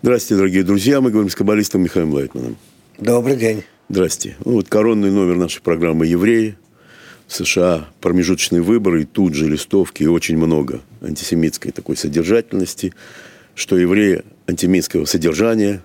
Здравствуйте, 0.00 0.36
дорогие 0.36 0.62
друзья. 0.62 1.00
Мы 1.00 1.10
говорим 1.10 1.28
с 1.28 1.34
каббалистом 1.34 1.82
Михаилом 1.82 2.14
Лайтманом. 2.14 2.56
Добрый 2.98 3.34
день. 3.34 3.64
Здрасте. 3.88 4.36
Ну, 4.44 4.52
вот 4.52 4.68
коронный 4.68 5.10
номер 5.10 5.34
нашей 5.34 5.60
программы 5.60 6.06
«Евреи». 6.06 6.56
В 7.26 7.34
США 7.34 7.88
промежуточные 8.00 8.62
выборы, 8.62 9.02
и 9.02 9.04
тут 9.04 9.34
же 9.34 9.48
листовки, 9.48 10.04
и 10.04 10.06
очень 10.06 10.36
много 10.38 10.82
антисемитской 11.02 11.72
такой 11.72 11.96
содержательности, 11.96 12.94
что 13.56 13.76
евреи 13.76 14.22
антисемитского 14.46 15.04
содержания, 15.04 15.82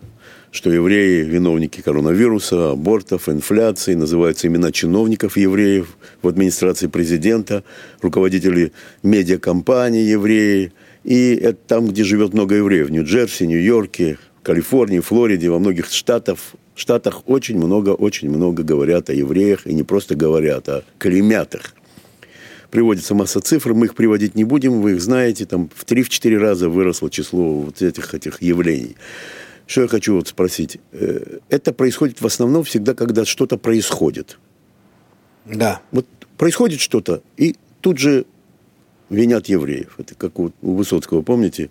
что 0.52 0.72
евреи 0.72 1.24
виновники 1.24 1.82
коронавируса, 1.82 2.70
абортов, 2.70 3.28
инфляции, 3.30 3.96
называются 3.96 4.48
имена 4.48 4.72
чиновников 4.72 5.38
евреев 5.38 5.98
в 6.22 6.28
администрации 6.28 6.86
президента, 6.86 7.64
руководители 8.00 8.74
медиакомпаний 9.02 10.06
евреи– 10.08 10.72
и 11.04 11.36
это 11.36 11.60
там, 11.68 11.88
где 11.88 12.04
живет 12.04 12.34
много 12.34 12.56
евреев. 12.56 12.88
В 12.88 12.92
Нью-Джерси, 12.92 13.46
Нью-Йорке, 13.46 14.18
Калифорнии, 14.42 15.00
Флориде, 15.00 15.50
во 15.50 15.60
многих 15.60 15.92
штатах, 15.92 16.38
штатах 16.76 17.24
очень 17.28 17.58
много, 17.58 17.90
очень 17.90 18.30
много 18.30 18.64
говорят 18.64 19.10
о 19.10 19.14
евреях. 19.14 19.68
И 19.68 19.74
не 19.74 19.84
просто 19.84 20.16
говорят, 20.16 20.70
а 20.70 20.84
клеймят 20.98 21.56
их. 21.56 21.76
Приводится 22.72 23.14
масса 23.14 23.40
цифр, 23.40 23.74
мы 23.74 23.86
их 23.86 23.96
приводить 23.96 24.34
не 24.34 24.46
будем, 24.46 24.82
вы 24.82 24.94
их 24.94 25.02
знаете, 25.02 25.46
там 25.46 25.70
в 25.76 25.86
3-4 25.86 26.38
раза 26.38 26.70
выросло 26.70 27.10
число 27.10 27.60
вот 27.60 27.82
этих, 27.84 28.16
этих 28.16 28.42
явлений. 28.42 28.96
Что 29.68 29.82
я 29.82 29.88
хочу 29.88 30.16
вот 30.16 30.28
спросить? 30.28 30.80
Э, 30.92 31.38
это 31.50 31.72
происходит 31.72 32.20
в 32.20 32.26
основном 32.26 32.64
всегда, 32.64 32.96
когда 32.96 33.26
что-то 33.26 33.58
происходит. 33.58 34.40
Да. 35.46 35.82
Вот 35.92 36.08
происходит 36.38 36.80
что-то, 36.80 37.22
и 37.38 37.56
тут 37.82 38.00
же 38.00 38.26
винят 39.16 39.48
евреев. 39.48 39.96
Это 39.98 40.16
как 40.16 40.40
у, 40.40 40.52
у 40.62 40.76
Высоцкого, 40.76 41.22
помните? 41.22 41.70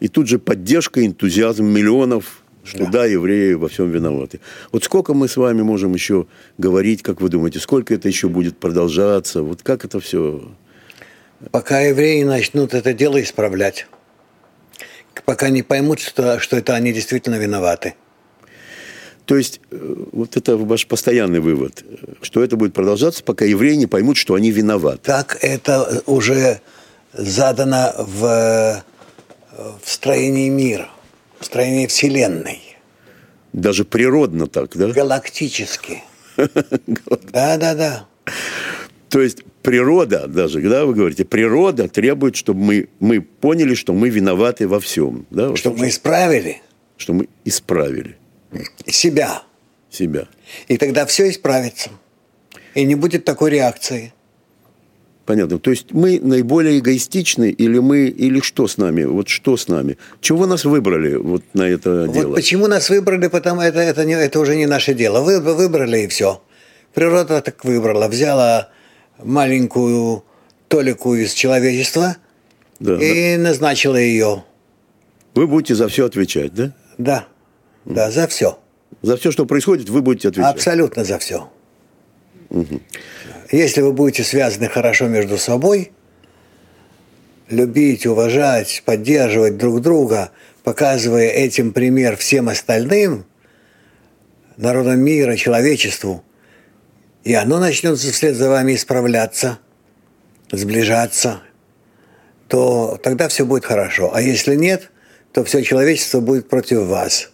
И 0.00 0.08
тут 0.08 0.28
же 0.28 0.38
поддержка, 0.38 1.04
энтузиазм 1.04 1.64
миллионов, 1.64 2.42
что 2.64 2.84
да. 2.84 2.90
да, 2.90 3.04
евреи 3.06 3.54
во 3.54 3.68
всем 3.68 3.90
виноваты. 3.90 4.40
Вот 4.72 4.84
сколько 4.84 5.14
мы 5.14 5.28
с 5.28 5.36
вами 5.36 5.62
можем 5.62 5.94
еще 5.94 6.26
говорить, 6.58 7.02
как 7.02 7.20
вы 7.20 7.28
думаете, 7.28 7.60
сколько 7.60 7.94
это 7.94 8.08
еще 8.08 8.28
будет 8.28 8.58
продолжаться? 8.58 9.42
Вот 9.42 9.62
как 9.62 9.84
это 9.84 10.00
все? 10.00 10.50
Пока 11.50 11.80
евреи 11.80 12.22
начнут 12.22 12.74
это 12.74 12.92
дело 12.94 13.22
исправлять. 13.22 13.86
Пока 15.24 15.48
не 15.50 15.62
поймут, 15.62 16.00
что, 16.00 16.40
что 16.40 16.56
это 16.56 16.74
они 16.74 16.92
действительно 16.92 17.36
виноваты. 17.36 17.94
То 19.26 19.36
есть, 19.36 19.60
э, 19.70 19.94
вот 20.12 20.36
это 20.36 20.56
ваш 20.56 20.86
постоянный 20.86 21.40
вывод, 21.40 21.84
что 22.22 22.42
это 22.42 22.56
будет 22.56 22.74
продолжаться, 22.74 23.22
пока 23.24 23.44
евреи 23.44 23.74
не 23.74 23.86
поймут, 23.86 24.16
что 24.16 24.34
они 24.34 24.50
виноваты. 24.50 25.00
Так 25.04 25.38
это 25.40 26.02
уже 26.06 26.60
задано 27.12 27.92
в, 27.98 28.84
в 29.82 29.90
строении 29.90 30.48
мира, 30.48 30.88
в 31.40 31.46
строении 31.46 31.86
Вселенной. 31.86 32.60
Даже 33.52 33.84
природно 33.84 34.46
так, 34.46 34.76
да? 34.76 34.88
Галактически. 34.88 36.02
Да, 37.32 37.56
да, 37.56 37.74
да. 37.74 38.06
То 39.08 39.20
есть 39.20 39.44
природа 39.62 40.26
даже, 40.26 40.60
да, 40.60 40.84
вы 40.84 40.94
говорите, 40.94 41.24
природа 41.24 41.88
требует, 41.88 42.34
чтобы 42.34 42.60
мы, 42.60 42.88
мы 42.98 43.20
поняли, 43.20 43.74
что 43.74 43.92
мы 43.92 44.10
виноваты 44.10 44.66
во 44.66 44.80
всем. 44.80 45.26
Да? 45.30 45.54
Чтобы 45.54 45.78
мы 45.78 45.88
исправили. 45.88 46.62
Что 46.96 47.12
мы 47.12 47.28
исправили. 47.44 48.16
Себя. 48.86 49.42
Себя. 49.90 50.26
И 50.68 50.76
тогда 50.76 51.06
все 51.06 51.30
исправится. 51.30 51.90
И 52.74 52.84
не 52.84 52.94
будет 52.94 53.24
такой 53.24 53.50
реакции. 53.50 54.12
Понятно. 55.26 55.58
То 55.58 55.70
есть 55.70 55.92
мы 55.92 56.20
наиболее 56.20 56.78
эгоистичны 56.78 57.50
или 57.50 57.78
мы, 57.78 58.06
или 58.08 58.40
что 58.40 58.68
с 58.68 58.76
нами? 58.76 59.04
Вот 59.04 59.28
что 59.28 59.56
с 59.56 59.68
нами? 59.68 59.96
Чего 60.20 60.46
нас 60.46 60.64
выбрали 60.64 61.14
вот 61.14 61.42
на 61.54 61.62
это 61.62 62.04
вот 62.06 62.12
дело? 62.12 62.34
почему 62.34 62.66
нас 62.66 62.90
выбрали, 62.90 63.28
потому 63.28 63.62
это, 63.62 63.80
это, 63.80 64.04
не, 64.04 64.12
это 64.12 64.38
уже 64.38 64.54
не 64.54 64.66
наше 64.66 64.92
дело. 64.92 65.22
Вы, 65.22 65.40
выбрали 65.40 66.00
и 66.00 66.08
все. 66.08 66.42
Природа 66.92 67.40
так 67.40 67.64
выбрала. 67.64 68.08
Взяла 68.08 68.68
маленькую 69.22 70.24
толику 70.68 71.14
из 71.14 71.32
человечества 71.32 72.16
да, 72.78 72.96
и 73.02 73.36
да. 73.36 73.42
назначила 73.44 73.96
ее. 73.96 74.44
Вы 75.34 75.46
будете 75.46 75.74
за 75.74 75.88
все 75.88 76.04
отвечать, 76.04 76.52
да? 76.54 76.74
Да. 76.98 77.26
Да, 77.84 78.10
за 78.10 78.26
все. 78.26 78.58
За 79.02 79.16
все, 79.16 79.30
что 79.30 79.46
происходит, 79.46 79.88
вы 79.88 80.02
будете 80.02 80.28
отвечать? 80.28 80.54
Абсолютно 80.54 81.04
за 81.04 81.18
все. 81.18 81.50
Угу. 82.50 82.80
Если 83.52 83.82
вы 83.82 83.92
будете 83.92 84.24
связаны 84.24 84.68
хорошо 84.68 85.08
между 85.08 85.36
собой, 85.36 85.92
любить, 87.48 88.06
уважать, 88.06 88.82
поддерживать 88.86 89.58
друг 89.58 89.80
друга, 89.80 90.30
показывая 90.62 91.28
этим 91.28 91.72
пример 91.72 92.16
всем 92.16 92.48
остальным, 92.48 93.26
народам 94.56 95.00
мира, 95.00 95.36
человечеству, 95.36 96.24
и 97.24 97.34
оно 97.34 97.58
начнет 97.58 97.98
вслед 97.98 98.34
за 98.36 98.48
вами 98.48 98.74
исправляться, 98.74 99.58
сближаться, 100.50 101.42
то 102.48 102.98
тогда 103.02 103.28
все 103.28 103.44
будет 103.44 103.64
хорошо. 103.64 104.14
А 104.14 104.22
если 104.22 104.54
нет, 104.54 104.90
то 105.32 105.44
все 105.44 105.62
человечество 105.62 106.20
будет 106.20 106.48
против 106.48 106.84
вас 106.84 107.30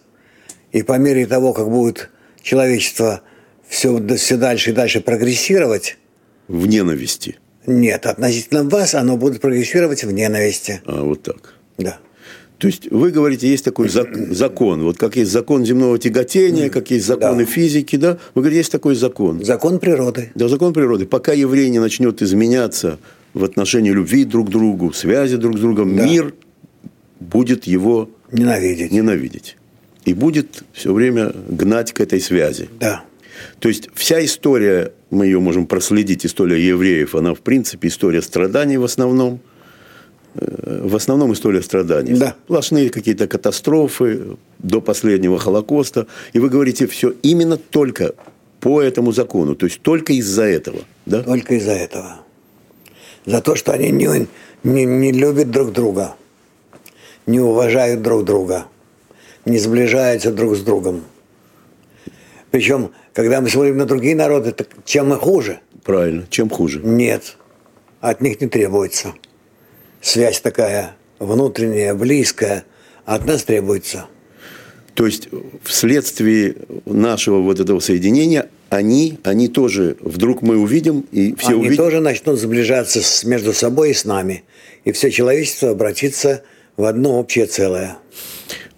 и 0.71 0.83
по 0.83 0.97
мере 0.97 1.25
того, 1.25 1.53
как 1.53 1.69
будет 1.69 2.09
человечество 2.41 3.21
все, 3.67 4.01
все 4.15 4.37
дальше 4.37 4.71
и 4.71 4.73
дальше 4.73 5.01
прогрессировать... 5.01 5.97
В 6.47 6.67
ненависти? 6.67 7.37
Нет, 7.65 8.05
относительно 8.05 8.63
вас 8.63 8.95
оно 8.95 9.17
будет 9.17 9.39
прогрессировать 9.39 10.03
в 10.03 10.11
ненависти. 10.11 10.81
А, 10.85 11.03
вот 11.03 11.23
так. 11.23 11.55
Да. 11.77 11.99
То 12.57 12.67
есть 12.67 12.91
вы 12.91 13.11
говорите, 13.11 13.47
есть 13.47 13.65
такой 13.65 13.89
закон, 13.89 14.83
вот 14.83 14.97
как 14.97 15.15
есть 15.15 15.31
закон 15.31 15.65
земного 15.65 15.97
тяготения, 15.97 16.69
как 16.69 16.91
есть 16.91 17.05
законы 17.05 17.45
да. 17.45 17.51
физики, 17.51 17.95
да? 17.95 18.19
Вы 18.35 18.41
говорите, 18.41 18.59
есть 18.59 18.71
такой 18.71 18.95
закон. 18.95 19.43
Закон 19.43 19.79
природы. 19.79 20.31
Да, 20.35 20.47
закон 20.47 20.73
природы. 20.73 21.05
Пока 21.07 21.33
еврей 21.33 21.69
не 21.69 21.79
начнет 21.79 22.21
изменяться 22.21 22.99
в 23.33 23.43
отношении 23.43 23.91
любви 23.91 24.25
друг 24.25 24.47
к 24.47 24.51
другу, 24.51 24.93
связи 24.93 25.37
друг 25.37 25.57
с 25.57 25.61
другом, 25.61 25.95
да. 25.95 26.05
мир 26.05 26.35
будет 27.19 27.65
его 27.65 28.09
ненавидеть. 28.31 28.91
ненавидеть 28.91 29.57
и 30.05 30.13
будет 30.13 30.63
все 30.73 30.93
время 30.93 31.33
гнать 31.49 31.93
к 31.93 32.01
этой 32.01 32.19
связи. 32.19 32.69
Да. 32.79 33.03
То 33.59 33.69
есть 33.69 33.89
вся 33.93 34.23
история, 34.23 34.93
мы 35.09 35.25
ее 35.25 35.39
можем 35.39 35.65
проследить, 35.65 36.25
история 36.25 36.65
евреев, 36.65 37.15
она 37.15 37.33
в 37.33 37.39
принципе 37.39 37.87
история 37.87 38.21
страданий 38.21 38.77
в 38.77 38.83
основном. 38.83 39.39
Э, 40.35 40.81
в 40.83 40.95
основном 40.95 41.33
история 41.33 41.61
страданий. 41.61 42.13
Да. 42.13 42.35
Сплошные 42.45 42.89
какие-то 42.89 43.27
катастрофы 43.27 44.37
до 44.59 44.81
последнего 44.81 45.37
Холокоста. 45.37 46.07
И 46.33 46.39
вы 46.39 46.49
говорите 46.49 46.87
все 46.87 47.13
именно 47.21 47.57
только 47.57 48.13
по 48.59 48.81
этому 48.81 49.11
закону, 49.11 49.55
то 49.55 49.65
есть 49.65 49.81
только 49.81 50.13
из-за 50.13 50.43
этого. 50.43 50.81
Да? 51.05 51.23
Только 51.23 51.55
из-за 51.55 51.71
этого. 51.71 52.21
За 53.25 53.41
то, 53.41 53.55
что 53.55 53.71
они 53.71 53.89
не, 53.89 54.27
не, 54.63 54.85
не 54.85 55.11
любят 55.11 55.49
друг 55.49 55.71
друга, 55.71 56.15
не 57.25 57.39
уважают 57.39 58.01
друг 58.01 58.25
друга– 58.25 58.65
не 59.45 59.57
сближаются 59.57 60.31
друг 60.31 60.55
с 60.55 60.61
другом. 60.61 61.03
Причем, 62.51 62.91
когда 63.13 63.41
мы 63.41 63.49
смотрим 63.49 63.77
на 63.77 63.85
другие 63.85 64.15
народы, 64.15 64.51
так 64.51 64.67
чем 64.85 65.09
мы 65.09 65.17
хуже? 65.17 65.59
Правильно, 65.83 66.25
чем 66.29 66.49
хуже? 66.49 66.81
Нет, 66.83 67.37
от 68.01 68.21
них 68.21 68.41
не 68.41 68.47
требуется. 68.47 69.13
Связь 70.01 70.41
такая 70.41 70.95
внутренняя, 71.19 71.93
близкая, 71.93 72.65
от 73.05 73.25
нас 73.25 73.43
требуется. 73.43 74.07
То 74.93 75.05
есть 75.05 75.29
вследствие 75.63 76.55
нашего 76.85 77.41
вот 77.41 77.59
этого 77.59 77.79
соединения 77.79 78.49
они, 78.69 79.19
они 79.23 79.49
тоже, 79.49 79.97
вдруг 79.99 80.41
мы 80.41 80.57
увидим, 80.57 81.05
и 81.11 81.35
все 81.35 81.49
они 81.49 81.59
увидят... 81.59 81.77
тоже 81.77 81.99
начнут 81.99 82.39
сближаться 82.39 83.01
с, 83.01 83.23
между 83.25 83.53
собой 83.53 83.91
и 83.91 83.93
с 83.93 84.05
нами. 84.05 84.43
И 84.85 84.93
все 84.93 85.11
человечество 85.11 85.71
обратится 85.71 86.43
в 86.77 86.85
одно 86.85 87.19
общее 87.19 87.47
целое. 87.47 87.97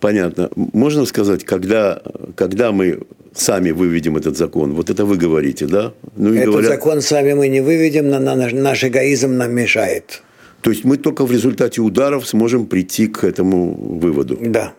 Понятно. 0.03 0.49
Можно 0.55 1.05
сказать, 1.05 1.45
когда, 1.45 2.01
когда 2.35 2.73
мы 2.73 2.99
сами 3.33 3.71
выведем 3.71 4.17
этот 4.17 4.35
закон? 4.35 4.73
Вот 4.73 4.89
это 4.89 5.05
вы 5.05 5.15
говорите, 5.15 5.65
да? 5.65 5.93
Ну, 6.17 6.33
и 6.33 6.37
этот 6.39 6.49
говорят... 6.49 6.71
закон 6.71 7.01
сами 7.01 7.31
мы 7.31 7.47
не 7.47 7.61
выведем, 7.61 8.09
на, 8.09 8.19
на, 8.19 8.35
наш 8.35 8.83
эгоизм 8.83 9.37
нам 9.37 9.55
мешает. 9.55 10.21
То 10.59 10.71
есть 10.71 10.83
мы 10.83 10.97
только 10.97 11.25
в 11.25 11.31
результате 11.31 11.79
ударов 11.79 12.27
сможем 12.27 12.65
прийти 12.65 13.07
к 13.07 13.23
этому 13.23 13.75
выводу? 14.01 14.37
Да. 14.41 14.73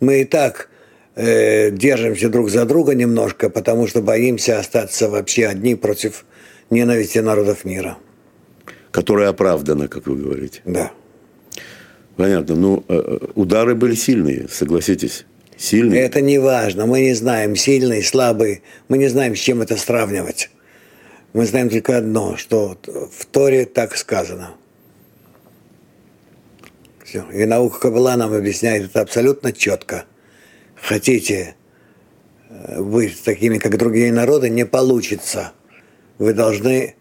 Мы 0.00 0.22
и 0.22 0.24
так 0.24 0.68
э, 1.14 1.70
держимся 1.70 2.28
друг 2.28 2.50
за 2.50 2.64
друга 2.64 2.96
немножко, 2.96 3.50
потому 3.50 3.86
что 3.86 4.02
боимся 4.02 4.58
остаться 4.58 5.08
вообще 5.08 5.46
одни 5.46 5.76
против 5.76 6.24
ненависти 6.70 7.20
народов 7.20 7.64
мира. 7.64 7.98
Которая 8.90 9.28
оправдана, 9.28 9.86
как 9.86 10.08
вы 10.08 10.16
говорите. 10.16 10.60
Да. 10.64 10.90
Понятно. 12.20 12.54
Ну, 12.54 12.84
э, 12.88 12.94
э, 12.94 13.26
удары 13.34 13.74
были 13.74 13.94
сильные, 13.94 14.48
согласитесь. 14.48 15.24
Сильные. 15.56 16.02
Это 16.02 16.20
не 16.20 16.38
важно. 16.38 16.86
Мы 16.86 17.00
не 17.00 17.14
знаем, 17.14 17.56
сильный, 17.56 18.02
слабый. 18.02 18.62
Мы 18.88 18.98
не 18.98 19.08
знаем, 19.08 19.34
с 19.34 19.38
чем 19.38 19.62
это 19.62 19.76
сравнивать. 19.76 20.50
Мы 21.32 21.46
знаем 21.46 21.68
только 21.68 21.98
одно, 21.98 22.36
что 22.36 22.76
в 22.86 23.26
Торе 23.26 23.64
так 23.64 23.96
сказано. 23.96 24.52
Все. 27.04 27.24
И 27.32 27.44
наука 27.44 27.80
Каббала 27.80 28.16
нам 28.16 28.32
объясняет 28.32 28.84
это 28.84 29.00
абсолютно 29.00 29.52
четко– 29.52 30.04
хотите 30.80 31.54
э, 32.48 32.80
быть 32.80 33.22
такими, 33.22 33.58
как 33.58 33.76
другие 33.76 34.12
народы, 34.12 34.48
не 34.48 34.66
получится. 34.66 35.52
Вы 36.18 36.32
должны 36.32 36.94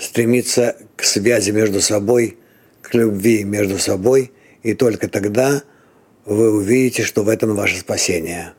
стремиться 0.00 0.76
к 0.96 1.04
связи 1.04 1.50
между 1.50 1.80
собой, 1.80 2.38
к 2.82 2.94
любви 2.94 3.44
между 3.44 3.78
собой, 3.78 4.32
и 4.64 4.74
только 4.74 5.08
тогда 5.08 5.62
вы 6.24 6.50
увидите, 6.50 7.04
что 7.04 7.22
в 7.22 7.28
этом 7.28 7.54
ваше 7.54 7.78
спасение. 7.78 8.54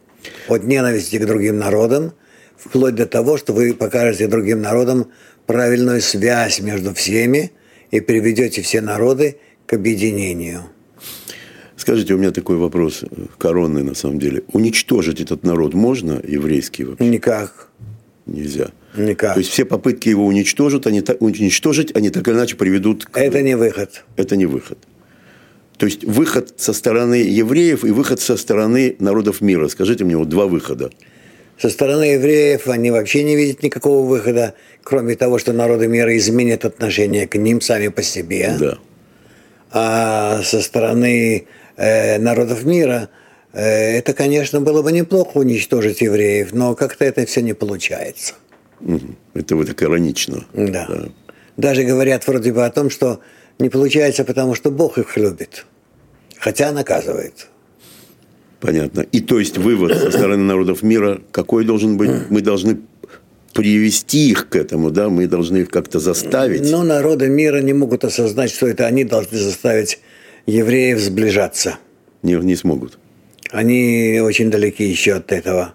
От 0.47 0.63
ненависти 0.63 1.17
к 1.17 1.25
другим 1.25 1.57
народам, 1.57 2.13
вплоть 2.57 2.95
до 2.95 3.05
того, 3.05 3.37
что 3.37 3.51
вы 3.51 3.73
покажете 3.73 4.27
другим 4.27 4.61
народам 4.61 5.11
правильную 5.45 6.01
связь 6.01 6.61
между 6.61 6.93
всеми 6.93 7.51
и 7.91 7.99
приведете 7.99 8.61
все 8.61 8.81
народы 8.81 9.37
к 9.65 9.73
объединению. 9.73 10.63
Скажите, 11.75 12.13
у 12.13 12.17
меня 12.17 12.31
такой 12.31 12.57
вопрос 12.57 13.03
коронный 13.37 13.83
на 13.83 13.95
самом 13.95 14.19
деле. 14.19 14.43
Уничтожить 14.53 15.19
этот 15.19 15.43
народ 15.43 15.73
можно, 15.73 16.21
еврейский 16.25 16.83
вообще? 16.83 17.07
Никак. 17.07 17.69
Нельзя. 18.25 18.69
Никак. 18.95 19.33
То 19.33 19.39
есть 19.39 19.51
все 19.51 19.65
попытки 19.65 20.09
его 20.09 20.25
уничтожить, 20.25 20.87
они, 20.87 21.03
уничтожить, 21.19 21.95
они 21.95 22.09
так 22.09 22.27
или 22.27 22.35
иначе 22.35 22.55
приведут 22.55 23.05
к... 23.05 23.17
Это 23.17 23.41
не 23.41 23.55
выход. 23.55 24.05
Это 24.15 24.35
не 24.35 24.45
выход. 24.45 24.79
То 25.77 25.85
есть 25.85 26.03
выход 26.03 26.53
со 26.57 26.73
стороны 26.73 27.15
евреев 27.15 27.83
и 27.83 27.91
выход 27.91 28.21
со 28.21 28.37
стороны 28.37 28.95
народов 28.99 29.41
мира. 29.41 29.67
Скажите 29.67 30.03
мне, 30.03 30.17
вот 30.17 30.29
два 30.29 30.45
выхода. 30.45 30.89
Со 31.57 31.69
стороны 31.69 32.03
евреев 32.03 32.67
они 32.67 32.91
вообще 32.91 33.23
не 33.23 33.35
видят 33.35 33.63
никакого 33.63 34.05
выхода, 34.07 34.55
кроме 34.83 35.15
того, 35.15 35.37
что 35.37 35.53
народы 35.53 35.87
мира 35.87 36.15
изменят 36.17 36.65
отношение 36.65 37.27
к 37.27 37.35
ним 37.35 37.61
сами 37.61 37.87
по 37.89 38.03
себе. 38.03 38.55
Да. 38.59 38.77
А 39.71 40.41
со 40.43 40.61
стороны 40.61 41.47
э, 41.77 42.17
народов 42.19 42.65
мира 42.65 43.09
э, 43.53 43.97
это, 43.97 44.13
конечно, 44.13 44.61
было 44.61 44.81
бы 44.81 44.91
неплохо 44.91 45.37
уничтожить 45.37 46.01
евреев, 46.01 46.53
но 46.53 46.75
как-то 46.75 47.05
это 47.05 47.25
все 47.25 47.41
не 47.41 47.53
получается. 47.53 48.33
Это 49.33 49.55
вот 49.55 49.67
так 49.67 49.81
иронично. 49.81 50.45
Да. 50.53 50.87
да. 50.89 51.09
Даже 51.57 51.83
говорят 51.83 52.27
вроде 52.27 52.51
бы 52.51 52.65
о 52.65 52.69
том, 52.69 52.89
что 52.89 53.21
не 53.59 53.69
получается, 53.69 54.23
потому 54.23 54.55
что 54.55 54.71
Бог 54.71 54.97
их 54.97 55.17
любит, 55.17 55.65
хотя 56.37 56.71
наказывает. 56.71 57.47
Понятно. 58.59 59.01
И 59.11 59.19
то 59.21 59.39
есть 59.39 59.57
вывод 59.57 59.97
со 59.97 60.11
стороны 60.11 60.43
народов 60.43 60.81
мира 60.81 61.21
какой 61.31 61.65
должен 61.65 61.97
быть? 61.97 62.29
Мы 62.29 62.41
должны 62.41 62.79
привести 63.53 64.31
их 64.31 64.49
к 64.49 64.55
этому, 64.55 64.91
да, 64.91 65.09
мы 65.09 65.27
должны 65.27 65.57
их 65.57 65.69
как-то 65.69 65.99
заставить. 65.99 66.69
Но 66.69 66.83
народы 66.83 67.29
мира 67.29 67.61
не 67.61 67.73
могут 67.73 68.03
осознать, 68.03 68.51
что 68.51 68.67
это 68.67 68.85
они 68.85 69.03
должны 69.05 69.37
заставить 69.37 69.99
евреев 70.45 70.99
сближаться. 70.99 71.77
Не, 72.21 72.33
не 72.33 72.55
смогут. 72.55 72.97
Они 73.51 74.19
очень 74.21 74.51
далеки 74.51 74.83
еще 74.83 75.13
от 75.13 75.31
этого, 75.31 75.73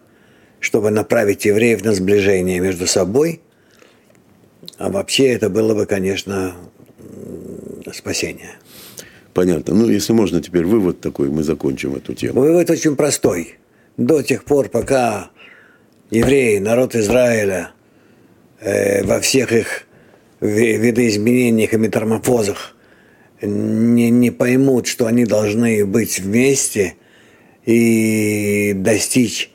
чтобы 0.59 0.91
направить 0.91 1.47
евреев 1.47 1.85
на 1.85 1.95
сближение 1.95 2.61
между 2.61 2.87
собой. 2.87 3.41
А 4.77 4.91
вообще 4.91 5.29
это 5.29 5.49
было 5.49 5.75
бы, 5.75 5.87
конечно, 5.87 6.55
спасение. 7.93 8.55
Понятно. 9.35 9.75
Ну, 9.75 9.89
если 9.89 10.13
можно, 10.13 10.43
теперь 10.43 10.65
вывод 10.65 11.01
такой, 11.01 11.29
мы 11.29 11.43
закончим 11.43 11.95
эту 11.95 12.15
тему. 12.15 12.41
Вывод 12.41 12.69
очень 12.71 12.97
простой. 12.97 13.57
До 13.97 14.23
тех 14.23 14.45
пор, 14.45 14.69
пока 14.69 15.31
евреи, 16.11 16.59
народ 16.59 16.95
Израиля, 16.95 17.73
э, 18.61 19.05
во 19.05 19.21
всех 19.21 19.53
их 19.53 19.87
видоизменениях 20.41 21.73
и 21.73 21.77
метаморфозах 21.77 22.75
не, 23.43 24.11
не 24.11 24.31
поймут, 24.31 24.87
что 24.87 25.07
они 25.07 25.25
должны 25.25 25.85
быть 25.85 26.19
вместе 26.19 26.95
и 27.65 28.73
достичь 28.75 29.51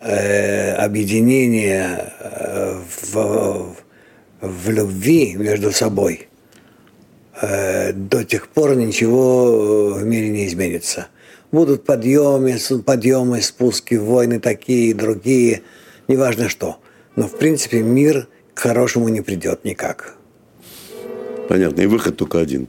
э, 0.00 0.72
объединения 0.72 2.12
э, 2.20 2.80
в, 3.02 3.76
в 4.40 4.70
любви 4.70 5.34
между 5.34 5.72
собой, 5.72 6.28
до 7.40 8.24
тех 8.24 8.48
пор 8.48 8.74
ничего 8.76 9.92
в 9.94 10.04
мире 10.04 10.28
не 10.28 10.46
изменится. 10.46 11.08
Будут 11.52 11.84
подъемы, 11.84 12.58
подъемы, 12.84 13.40
спуски, 13.42 13.94
войны 13.94 14.40
такие 14.40 14.90
и 14.90 14.94
другие– 14.94 15.62
неважно 16.08 16.48
что. 16.48 16.80
Но, 17.14 17.28
в 17.28 17.38
принципе, 17.38 17.82
мир 17.82 18.26
к 18.54 18.60
хорошему 18.60 19.08
не 19.08 19.20
придет 19.20 19.64
никак. 19.64 20.16
Понятно. 21.48 21.82
И 21.82 21.86
выход 21.86 22.16
только 22.16 22.40
один. 22.40 22.66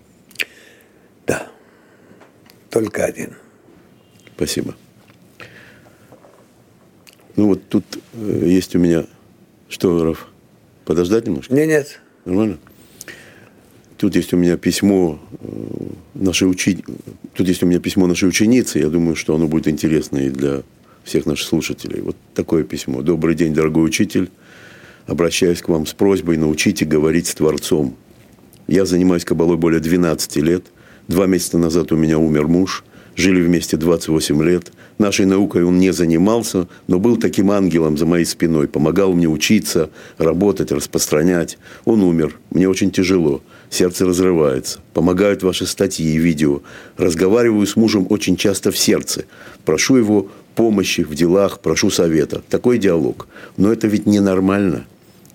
Да. 1.26 1.48
Только 2.70 3.06
один. 3.06 3.36
Спасибо. 4.36 4.76
Ну 7.36 7.48
вот 7.48 7.68
тут 7.70 7.86
э, 8.14 8.44
есть 8.46 8.76
у 8.76 8.80
меня... 8.80 9.06
Что, 9.70 10.04
Раф, 10.04 10.28
подождать 10.86 11.28
немножко? 11.28 11.54
Нет, 11.54 11.68
нет. 11.68 12.02
Нормально? 12.26 12.58
Тут 14.00 14.16
есть 14.16 14.34
у 14.34 14.38
меня 14.38 14.56
письмо 14.56 15.20
э, 15.42 15.48
нашей 16.14 16.50
учи... 16.50 16.86
Тут 17.34 17.50
есть 17.50 17.62
у 17.64 17.66
меня 17.66 17.80
письмо 17.80 18.08
нашей 18.08 18.30
ученицы. 18.30 18.80
Я 18.80 18.88
думаю, 18.88 19.18
что 19.18 19.36
оно 19.36 19.50
будет 19.50 19.68
интересно 19.68 20.20
и 20.20 20.30
для 20.30 20.64
всех 21.04 21.26
наших 21.26 21.46
слушателей. 21.46 22.00
Вот 22.00 22.16
такое 22.34 22.64
письмо. 22.64 23.02
Добрый 23.02 23.36
день, 23.36 23.54
дорогой 23.54 23.86
учитель. 23.86 24.30
Обращаюсь 25.06 25.62
к 25.62 25.68
вам 25.68 25.86
с 25.86 25.94
просьбой, 25.94 26.38
научите 26.38 26.86
говорить 26.86 27.28
с 27.28 27.36
Творцом. 27.36 27.98
Я 28.68 28.86
занимаюсь 28.86 29.26
кабалой 29.26 29.58
более 29.58 29.82
12 29.82 30.38
лет. 30.38 30.64
Два 31.10 31.26
месяца 31.26 31.58
назад 31.58 31.92
у 31.92 31.98
меня 31.98 32.20
умер 32.20 32.48
муж. 32.48 32.86
Жили 33.20 33.42
вместе 33.42 33.76
28 33.76 34.42
лет. 34.44 34.72
Нашей 34.98 35.26
наукой 35.26 35.66
он 35.66 35.78
не 35.78 35.92
занимался, 35.92 36.70
но 36.88 37.00
был 37.00 37.18
таким 37.18 37.52
ангелом 37.52 37.98
за 37.98 38.06
моей 38.06 38.24
спиной. 38.24 38.70
Помогал 38.70 39.12
мне 39.12 39.28
учиться, 39.28 39.90
работать, 40.18 40.72
распространять. 40.72 41.58
Он 41.84 42.02
умер. 42.02 42.40
Мне 42.50 42.70
очень 42.70 42.92
тяжело. 42.92 43.42
Сердце 43.70 44.06
разрывается. 44.06 44.80
Помогают 44.94 45.44
ваши 45.44 45.66
статьи 45.66 46.14
и 46.14 46.18
видео. 46.18 46.62
Разговариваю 46.96 47.68
с 47.68 47.76
мужем 47.76 48.08
очень 48.10 48.38
часто 48.38 48.72
в 48.72 48.78
сердце. 48.78 49.26
Прошу 49.66 49.98
его 49.98 50.30
помощи 50.56 51.02
в 51.02 51.14
делах, 51.14 51.60
прошу 51.60 51.90
совета. 51.90 52.42
Такой 52.48 52.78
диалог. 52.78 53.28
Но 53.58 53.74
это 53.74 53.88
ведь 53.88 54.06
ненормально. 54.06 54.86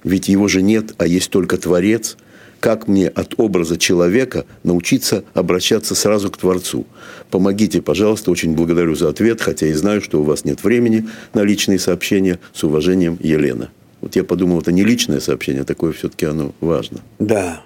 Ведь 0.05 0.29
его 0.29 0.49
же 0.49 0.63
нет, 0.63 0.95
а 0.97 1.07
есть 1.07 1.29
только 1.29 1.59
Творец. 1.59 2.17
Как 2.65 2.89
мне 2.89 3.09
от 3.09 3.35
образа 3.39 3.77
человека 3.77 4.47
научиться 4.63 5.25
обращаться 5.35 5.95
сразу 5.95 6.31
к 6.31 6.39
Творцу? 6.39 6.87
Помогите, 7.31 7.83
пожалуйста, 7.83 8.31
очень 8.31 8.55
благодарю 8.55 8.95
за 8.95 9.11
ответ, 9.11 9.43
хотя 9.43 9.67
и 9.67 9.73
знаю, 9.75 10.01
что 10.01 10.21
у 10.21 10.25
вас 10.25 10.47
нет 10.47 10.65
времени 10.65 11.07
на 11.35 11.43
личные 11.43 11.79
сообщения. 11.79 12.39
С 12.55 12.65
уважением, 12.65 13.19
Елена. 13.21 13.71
Вот 14.01 14.17
я 14.17 14.25
подумал, 14.25 14.61
это 14.61 14.73
не 14.73 14.83
личное 14.83 15.21
сообщение, 15.21 15.63
а 15.63 15.65
такое 15.67 15.93
все-таки 15.93 16.25
оно 16.25 16.55
важно. 16.61 17.01
Да. 17.19 17.61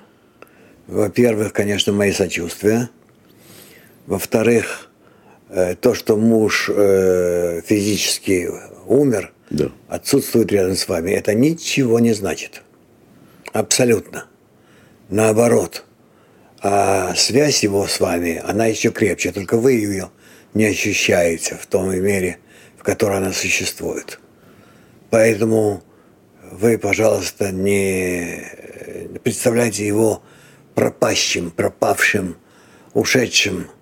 Во-первых, 0.88 1.52
конечно, 1.52 1.92
мои 1.92 2.12
сочувствия. 2.12 2.90
Во-вторых, 4.06 4.88
Э, 5.50 5.74
то, 5.74 5.94
что 5.94 6.16
муж 6.16 6.70
э, 6.74 7.62
физически 7.64 8.50
умер, 8.86 9.32
да. 9.50 9.70
отсутствует 9.88 10.52
рядом 10.52 10.76
с 10.76 10.86
вами, 10.88 11.12
это 11.12 11.34
ничего 11.34 12.00
не 12.00 12.12
значит. 12.12 12.62
Абсолютно. 13.52 14.26
Наоборот. 15.08 15.84
А 16.60 17.14
связь 17.14 17.62
его 17.62 17.86
с 17.86 18.00
вами, 18.00 18.42
она 18.44 18.66
еще 18.66 18.90
крепче, 18.90 19.32
только 19.32 19.56
вы 19.56 19.72
ее 19.72 20.10
не 20.54 20.64
ощущаете 20.64 21.56
в 21.60 21.66
том 21.66 21.90
мере, 21.90 22.38
в 22.76 22.82
которой 22.82 23.18
она 23.18 23.32
существует. 23.32 24.18
Поэтому 25.10 25.82
вы, 26.50 26.78
пожалуйста, 26.78 27.52
не 27.52 28.42
представляйте 29.22 29.86
его 29.86 30.22
пропащим, 30.74 31.50
пропавшим, 31.50 32.36
ушедшим– 32.92 33.70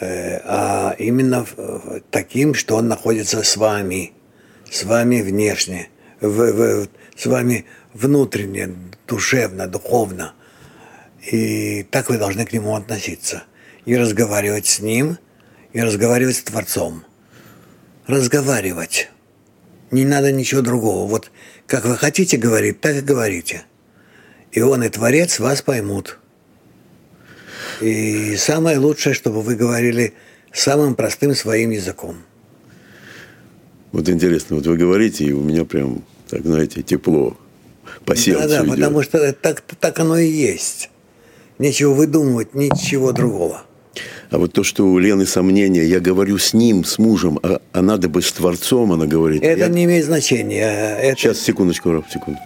Э, 0.00 0.40
а 0.44 0.94
именно 0.98 1.44
таким, 2.10 2.54
что 2.54 2.76
он 2.76 2.88
находится 2.88 3.42
с 3.42 3.56
вами, 3.56 4.12
с 4.70 4.84
вами 4.84 5.22
внешне, 5.22 5.90
с 6.20 7.26
вами 7.26 7.64
внутренне, 7.94 8.70
душевно, 9.06 9.66
духовно. 9.66 10.34
И 11.30 11.82
так 11.90 12.08
вы 12.08 12.18
должны 12.18 12.46
к 12.46 12.52
нему 12.52 12.74
относиться. 12.74 13.44
И 13.84 13.96
разговаривать 13.96 14.66
с 14.66 14.80
ним, 14.80 15.18
и 15.72 15.80
разговаривать 15.80 16.36
с 16.36 16.42
Творцом. 16.42 17.04
Разговаривать. 18.06 19.10
Не 19.90 20.04
надо 20.04 20.32
ничего 20.32 20.62
другого. 20.62 21.08
Вот 21.08 21.30
как 21.66 21.84
вы 21.84 21.96
хотите 21.96 22.36
говорить, 22.38 22.80
так 22.80 22.96
и 22.96 23.00
говорите. 23.00 23.64
И 24.52 24.60
он 24.60 24.82
и 24.82 24.88
Творец 24.88 25.38
вас 25.38 25.60
поймут. 25.60 26.18
И 27.80 28.36
самое 28.36 28.78
лучшее, 28.78 29.14
чтобы 29.14 29.42
вы 29.42 29.54
говорили 29.54 30.14
самым 30.52 30.94
простым 30.94 31.34
своим 31.34 31.70
языком. 31.70 32.16
Вот 33.92 34.08
интересно, 34.08 34.56
вот 34.56 34.66
вы 34.66 34.76
говорите, 34.76 35.24
и 35.24 35.32
у 35.32 35.42
меня 35.42 35.64
прям, 35.64 36.04
так 36.28 36.42
знаете, 36.44 36.82
тепло 36.82 37.36
по 38.04 38.16
сердцу 38.16 38.48
Да, 38.48 38.58
да, 38.60 38.64
идет. 38.64 38.74
потому 38.74 39.02
что 39.02 39.32
так, 39.32 39.60
так 39.60 39.98
оно 39.98 40.18
и 40.18 40.26
есть. 40.26 40.90
Нечего 41.58 41.92
выдумывать, 41.92 42.54
ничего 42.54 43.12
другого. 43.12 43.62
А 44.30 44.38
вот 44.38 44.52
то, 44.52 44.62
что 44.62 44.86
у 44.86 44.98
Лены 44.98 45.26
сомнения, 45.26 45.84
я 45.84 46.00
говорю 46.00 46.38
с 46.38 46.52
ним, 46.52 46.84
с 46.84 46.98
мужем, 46.98 47.40
а, 47.42 47.60
а 47.72 47.82
надо 47.82 48.08
бы 48.08 48.22
с 48.22 48.30
Творцом, 48.30 48.92
она 48.92 49.06
говорит. 49.06 49.42
Это 49.42 49.60
я... 49.60 49.68
не 49.68 49.84
имеет 49.84 50.04
значения. 50.04 50.96
Это... 50.96 51.18
Сейчас, 51.18 51.40
секундочку, 51.40 51.90
Роб, 51.90 52.04
секунду. 52.08 52.38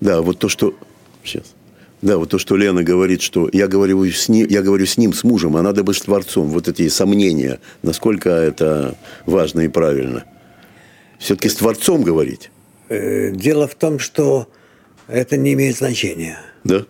Да, 0.00 0.22
вот 0.22 0.38
то, 0.38 0.48
что... 0.48 0.74
Сейчас. 1.24 1.54
Да, 2.00 2.18
вот 2.18 2.28
то, 2.28 2.38
что 2.38 2.56
Лена 2.56 2.82
говорит, 2.82 3.22
что 3.22 3.48
я 3.52 3.66
говорю 3.66 4.04
с 4.04 4.28
ним, 4.28 4.46
я 4.48 4.62
говорю 4.62 4.84
с 4.84 4.98
ним, 4.98 5.14
с 5.14 5.24
мужем, 5.24 5.56
а 5.56 5.62
надо 5.62 5.82
бы 5.82 5.94
с 5.94 6.02
Творцом. 6.02 6.48
Вот 6.48 6.68
эти 6.68 6.88
сомнения, 6.88 7.60
насколько 7.82 8.28
это 8.28 8.94
важно 9.24 9.62
и 9.62 9.68
правильно. 9.68 10.24
Все-таки 11.18 11.48
с 11.48 11.54
Творцом 11.56 12.02
говорить. 12.02 12.50
Э, 12.90 13.30
дело 13.30 13.66
в 13.66 13.74
том, 13.74 13.98
что 13.98 14.48
это 15.08 15.36
не 15.36 15.52
имеет 15.54 15.76
значения. 15.76 16.38
Да? 16.64 16.86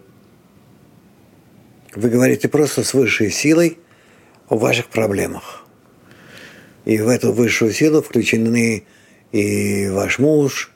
Вы 1.94 2.08
говорите 2.08 2.48
просто 2.48 2.82
с 2.82 2.94
высшей 2.94 3.30
силой 3.30 3.78
о 4.48 4.56
ваших 4.56 4.88
проблемах. 4.88 5.64
И 6.84 6.98
в 6.98 7.08
эту 7.08 7.32
высшую 7.32 7.72
силу 7.72 8.02
включены 8.02 8.84
и 9.32 9.88
ваш 9.88 10.18
муж, 10.18 10.70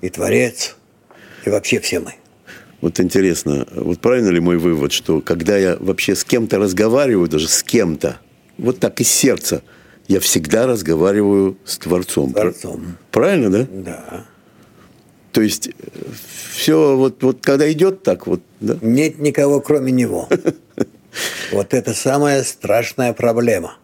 и 0.00 0.08
Творец, 0.08 0.76
и 1.44 1.50
вообще 1.50 1.80
все 1.80 2.00
мы. 2.00 2.14
Вот 2.80 3.00
интересно, 3.00 3.66
вот 3.74 3.98
правильно 4.00 4.28
ли 4.28 4.38
мой 4.38 4.56
вывод, 4.56 4.92
что 4.92 5.20
когда 5.20 5.56
я 5.56 5.76
вообще 5.80 6.14
с 6.14 6.22
кем-то 6.22 6.58
разговариваю, 6.58 7.28
даже 7.28 7.48
с 7.48 7.62
кем-то, 7.64 8.20
вот 8.56 8.78
так 8.78 9.00
из 9.00 9.08
сердца, 9.08 9.62
я 10.06 10.20
всегда 10.20 10.66
разговариваю 10.66 11.58
с 11.64 11.76
Творцом. 11.78 12.30
С 12.30 12.34
Творцом. 12.34 12.96
Правильно, 13.10 13.50
да? 13.50 13.66
Да. 13.70 14.26
То 15.38 15.42
есть 15.42 15.70
все 16.50 16.96
вот, 16.96 17.22
вот 17.22 17.38
когда 17.42 17.70
идет 17.70 18.02
так 18.02 18.26
вот, 18.26 18.40
да? 18.58 18.76
Нет 18.80 19.20
никого, 19.20 19.60
кроме 19.60 19.92
него. 19.92 20.28
Вот 21.52 21.74
это 21.74 21.94
самая 21.94 22.42
страшная 22.42 23.12
проблема. 23.12 23.76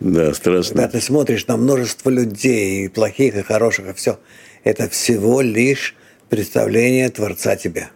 Да, 0.00 0.34
страшно. 0.34 0.74
Когда 0.74 0.88
ты 0.88 1.00
смотришь 1.00 1.46
на 1.46 1.56
множество 1.56 2.10
людей, 2.10 2.86
и 2.86 2.88
плохих, 2.88 3.36
и 3.36 3.42
хороших, 3.42 3.90
и 3.90 3.92
все, 3.92 4.18
это 4.64 4.88
всего 4.88 5.42
лишь 5.42 5.94
представление 6.28 7.08
Творца 7.10 7.54
тебе. 7.54 7.90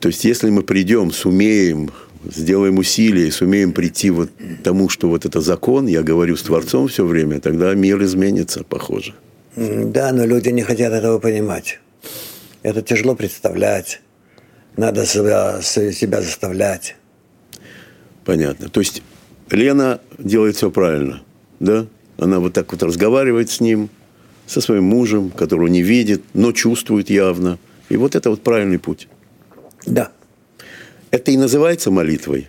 То 0.00 0.08
есть, 0.08 0.24
если 0.24 0.48
мы 0.48 0.62
придем, 0.62 1.10
сумеем, 1.10 1.90
сделаем 2.24 2.78
усилия, 2.78 3.30
сумеем 3.30 3.72
прийти 3.72 4.08
вот 4.08 4.30
к 4.30 4.62
тому, 4.62 4.88
что 4.88 5.08
вот 5.08 5.26
это 5.26 5.42
закон, 5.42 5.86
я 5.86 6.02
говорю 6.02 6.34
с 6.36 6.42
Творцом 6.42 6.88
все 6.88 7.04
время, 7.04 7.40
тогда 7.40 7.74
мир 7.74 8.02
изменится, 8.02 8.64
похоже. 8.64 9.14
Да, 9.56 10.12
но 10.12 10.24
люди 10.24 10.48
не 10.48 10.62
хотят 10.62 10.92
этого 10.92 11.18
понимать. 11.18 11.78
Это 12.62 12.82
тяжело 12.82 13.14
представлять. 13.14 14.00
Надо 14.76 15.04
себя, 15.04 15.60
себя 15.60 16.22
заставлять. 16.22 16.96
Понятно. 18.24 18.68
То 18.68 18.80
есть 18.80 19.02
Лена 19.50 20.00
делает 20.18 20.56
все 20.56 20.70
правильно, 20.70 21.22
да? 21.60 21.86
Она 22.18 22.40
вот 22.40 22.52
так 22.52 22.72
вот 22.72 22.82
разговаривает 22.82 23.50
с 23.50 23.60
ним, 23.60 23.90
со 24.46 24.60
своим 24.60 24.84
мужем, 24.84 25.30
которого 25.30 25.66
не 25.66 25.82
видит, 25.82 26.22
но 26.34 26.52
чувствует 26.52 27.10
явно. 27.10 27.58
И 27.88 27.96
вот 27.96 28.14
это 28.14 28.30
вот 28.30 28.42
правильный 28.42 28.78
путь. 28.78 29.08
Да. 29.86 30.12
Это 31.10 31.30
и 31.30 31.36
называется 31.36 31.90
молитвой? 31.90 32.48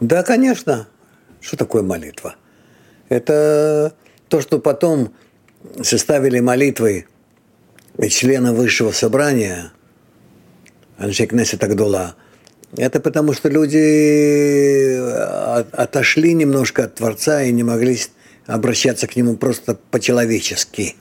Да, 0.00 0.22
конечно. 0.22 0.88
Что 1.40 1.56
такое 1.56 1.82
молитва? 1.82 2.36
Это 3.08 3.94
то, 4.28 4.40
что 4.40 4.58
потом 4.58 5.12
составили 5.82 6.40
молитвы 6.40 7.06
члены 8.08 8.52
высшего 8.52 8.92
собрания, 8.92 9.72
Аншек 10.98 11.32
Несет 11.32 11.62
Агдула, 11.64 12.16
это 12.76 13.00
потому, 13.00 13.32
что 13.32 13.48
люди 13.48 14.96
отошли 15.72 16.34
немножко 16.34 16.84
от 16.84 16.96
Творца 16.96 17.42
и 17.42 17.52
не 17.52 17.62
могли 17.62 17.98
обращаться 18.46 19.06
к 19.06 19.16
Нему 19.16 19.36
просто 19.36 19.78
по-человечески. 19.90 20.96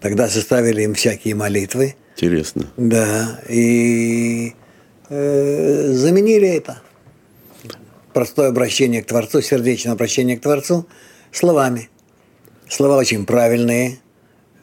Тогда 0.00 0.28
составили 0.28 0.82
им 0.82 0.94
всякие 0.94 1.34
молитвы– 1.34 1.96
Интересно. 2.20 2.66
Да, 2.76 3.40
и 3.48 4.52
э, 5.08 5.92
заменили 5.92 6.48
это. 6.48 6.82
Простое 8.12 8.48
обращение 8.48 9.04
к 9.04 9.06
Творцу, 9.06 9.40
сердечное 9.40 9.92
обращение 9.92 10.36
к 10.36 10.40
Творцу 10.40 10.88
словами. 11.30 11.90
Слова 12.68 12.96
очень 12.96 13.24
правильные. 13.24 13.98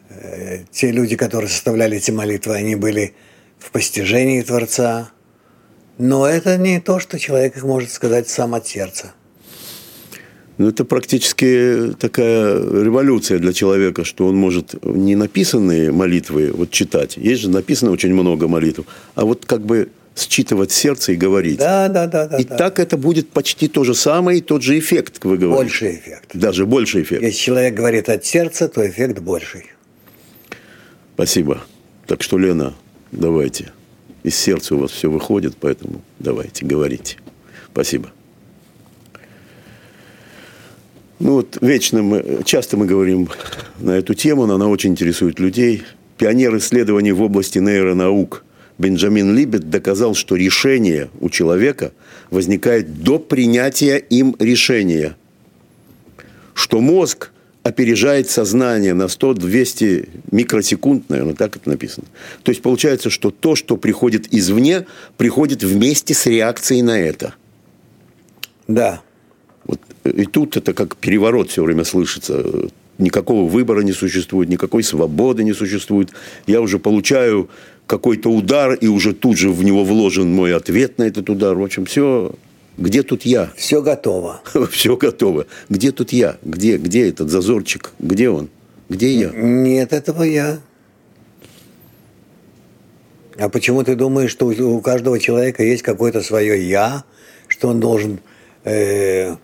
Э, 0.09 0.59
те 0.71 0.91
люди, 0.91 1.15
которые 1.15 1.49
составляли 1.49 1.97
эти 1.97 2.11
молитвы, 2.11 2.55
они 2.55 2.75
были 2.75 3.13
в 3.57 3.71
постижении 3.71 4.41
Творца. 4.41 5.09
Но 5.97 6.27
это 6.27 6.57
не 6.57 6.79
то, 6.79 6.99
что 6.99 7.17
человек 7.17 7.61
может 7.63 7.91
сказать 7.91 8.29
сам 8.29 8.53
от 8.53 8.67
сердца. 8.67 9.13
Ну, 10.57 10.69
это 10.69 10.85
практически 10.85 11.93
такая 11.99 12.57
революция 12.57 13.39
для 13.39 13.51
человека, 13.51 14.05
что 14.05 14.27
он 14.27 14.37
может 14.37 14.75
не 14.85 15.15
написанные 15.15 15.91
молитвы 15.91 16.51
вот 16.53 16.71
читать. 16.71 17.17
Есть 17.17 17.41
же 17.41 17.49
написано 17.49 17.91
очень 17.91 18.13
много 18.13 18.47
молитв. 18.47 18.85
А 19.15 19.25
вот 19.25 19.45
как 19.45 19.65
бы 19.65 19.89
считывать 20.15 20.71
сердце 20.71 21.11
и 21.11 21.15
говорить. 21.15 21.57
Да, 21.57 21.89
да, 21.89 22.07
да. 22.07 22.27
да 22.27 22.37
и 22.37 22.45
да. 22.45 22.55
так 22.55 22.79
это 22.79 22.97
будет 22.97 23.29
почти 23.29 23.67
то 23.67 23.83
же 23.83 23.93
самое 23.93 24.39
и 24.39 24.41
тот 24.41 24.61
же 24.61 24.79
эффект, 24.79 25.15
как 25.15 25.25
вы 25.25 25.37
говорите. 25.37 25.63
Больший 25.63 25.95
эффект. 25.95 26.31
Даже 26.33 26.65
больший 26.65 27.03
эффект. 27.03 27.21
Если 27.21 27.37
человек 27.37 27.73
говорит 27.75 28.09
от 28.09 28.25
сердца, 28.25 28.67
то 28.67 28.87
эффект 28.87 29.19
больший. 29.19 29.65
Спасибо. 31.13 31.61
Так 32.07 32.23
что, 32.23 32.37
Лена, 32.37 32.73
давайте. 33.11 33.71
Из 34.23 34.35
сердца 34.35 34.75
у 34.75 34.79
вас 34.79 34.91
все 34.91 35.09
выходит, 35.09 35.55
поэтому 35.59 36.01
давайте, 36.19 36.65
говорите. 36.65 37.17
Спасибо. 37.71 38.09
Ну 41.19 41.33
вот 41.33 41.57
вечно 41.61 42.01
мы, 42.01 42.41
часто 42.43 42.77
мы 42.77 42.85
говорим 42.85 43.29
на 43.79 43.91
эту 43.91 44.13
тему, 44.13 44.45
но 44.45 44.55
она 44.55 44.67
очень 44.67 44.91
интересует 44.91 45.39
людей. 45.39 45.83
Пионер 46.17 46.55
исследований 46.57 47.11
в 47.11 47.21
области 47.21 47.59
нейронаук 47.59 48.44
Бенджамин 48.77 49.35
Либет 49.35 49.69
доказал, 49.69 50.15
что 50.15 50.35
решение 50.35 51.09
у 51.19 51.29
человека 51.29 51.93
возникает 52.29 53.01
до 53.01 53.19
принятия 53.19 53.97
им 53.97 54.35
решения. 54.39 55.15
Что 56.53 56.81
мозг 56.81 57.31
опережает 57.63 58.29
сознание 58.29 58.93
на 58.93 59.03
100-200 59.03 60.09
микросекунд, 60.31 61.09
наверное, 61.09 61.33
так 61.33 61.55
это 61.55 61.69
написано. 61.69 62.05
То 62.43 62.51
есть 62.51 62.61
получается, 62.61 63.09
что 63.09 63.31
то, 63.31 63.55
что 63.55 63.75
приходит 63.75 64.31
извне, 64.31 64.85
приходит 65.17 65.63
вместе 65.63 66.13
с 66.13 66.27
реакцией 66.27 66.83
на 66.83 66.99
это. 66.99 67.33
Да. 68.67 69.01
Вот, 69.63 69.81
и 70.03 70.25
тут 70.25 70.57
это 70.57 70.73
как 70.73 70.95
переворот 70.97 71.49
все 71.49 71.63
время 71.63 71.85
слышится. 71.85 72.69
Никакого 72.97 73.49
выбора 73.49 73.81
не 73.81 73.93
существует, 73.93 74.47
никакой 74.47 74.83
свободы 74.83 75.43
не 75.43 75.53
существует. 75.53 76.11
Я 76.45 76.61
уже 76.61 76.77
получаю 76.77 77.49
какой-то 77.87 78.29
удар, 78.29 78.73
и 78.73 78.87
уже 78.87 79.13
тут 79.13 79.37
же 79.37 79.49
в 79.49 79.63
него 79.63 79.83
вложен 79.83 80.33
мой 80.33 80.55
ответ 80.55 80.97
на 80.97 81.03
этот 81.03 81.29
удар. 81.29 81.55
В 81.55 81.63
общем, 81.63 81.85
все 81.85 82.33
где 82.77 83.03
тут 83.03 83.23
я? 83.23 83.51
Все 83.55 83.81
готово. 83.81 84.41
Все 84.71 84.97
готово. 84.97 85.47
Где 85.69 85.91
тут 85.91 86.11
я? 86.11 86.37
Где, 86.43 86.77
где 86.77 87.09
этот 87.09 87.29
зазорчик? 87.29 87.93
Где 87.99 88.29
он? 88.29 88.49
Где 88.89 89.13
я? 89.13 89.31
Нет 89.33 89.93
этого 89.93 90.23
я. 90.23 90.59
А 93.37 93.49
почему 93.49 93.83
ты 93.83 93.95
думаешь, 93.95 94.31
что 94.31 94.45
у 94.47 94.81
каждого 94.81 95.19
человека 95.19 95.63
есть 95.63 95.83
какое-то 95.83 96.21
свое 96.21 96.67
я, 96.67 97.03
что 97.47 97.67
он 97.67 97.81
должен 97.81 98.19
э, 98.63 99.35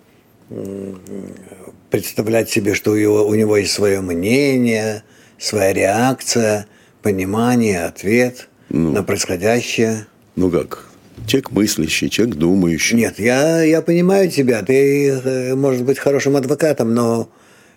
представлять 1.89 2.49
себе, 2.49 2.73
что 2.73 2.91
у 2.91 2.95
него, 2.95 3.27
у 3.27 3.35
него 3.35 3.57
есть 3.57 3.73
свое 3.73 3.99
мнение, 3.99 5.03
своя 5.37 5.73
реакция, 5.73 6.67
понимание, 7.01 7.85
ответ 7.85 8.49
ну, 8.69 8.91
на 8.91 9.03
происходящее. 9.03 10.07
Ну 10.35 10.49
как? 10.49 10.85
Человек 11.27 11.51
мыслящий, 11.51 12.09
человек 12.09 12.35
думающий. 12.35 12.97
Нет, 12.97 13.19
я, 13.19 13.61
я 13.61 13.81
понимаю 13.81 14.29
тебя. 14.29 14.63
Ты, 14.63 15.09
э, 15.09 15.55
может 15.55 15.83
быть, 15.83 15.99
хорошим 15.99 16.35
адвокатом, 16.35 16.93
но, 16.93 17.29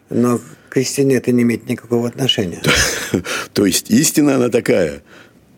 но 0.09 0.41
к 0.71 0.77
истине 0.79 1.17
это 1.17 1.31
не 1.31 1.43
имеет 1.43 1.69
никакого 1.69 2.09
отношения. 2.09 2.63
То 3.53 3.67
есть 3.67 3.91
истина 3.91 4.37
она 4.37 4.49
такая. 4.49 5.03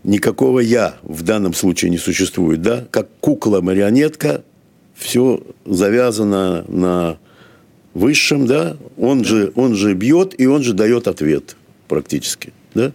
Никакого 0.03 0.61
«я» 0.61 0.97
в 1.03 1.23
данном 1.23 1.53
случае 1.53 1.91
не 1.91 1.99
существует, 1.99 2.63
да? 2.63 2.87
Как 2.93 3.09
кукла-марионетка, 3.21 4.45
все 4.95 5.43
завязано 5.65 6.65
на 6.69 7.19
высшем, 7.93 8.47
да? 8.47 8.77
Он 8.97 9.25
же, 9.25 9.53
он 9.57 9.75
же 9.75 9.95
бьет, 9.95 10.39
и 10.39 10.47
он 10.47 10.63
же 10.63 10.75
дает 10.75 11.09
ответ 11.09 11.57
практически, 11.89 12.53
да? 12.75 12.93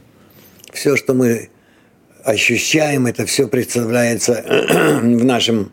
Все, 0.74 0.96
что 0.96 1.14
мы 1.14 1.50
ощущаем, 2.24 3.08
это 3.08 3.26
все 3.26 3.48
представляется 3.48 4.44
в 5.02 5.24
нашем 5.24 5.72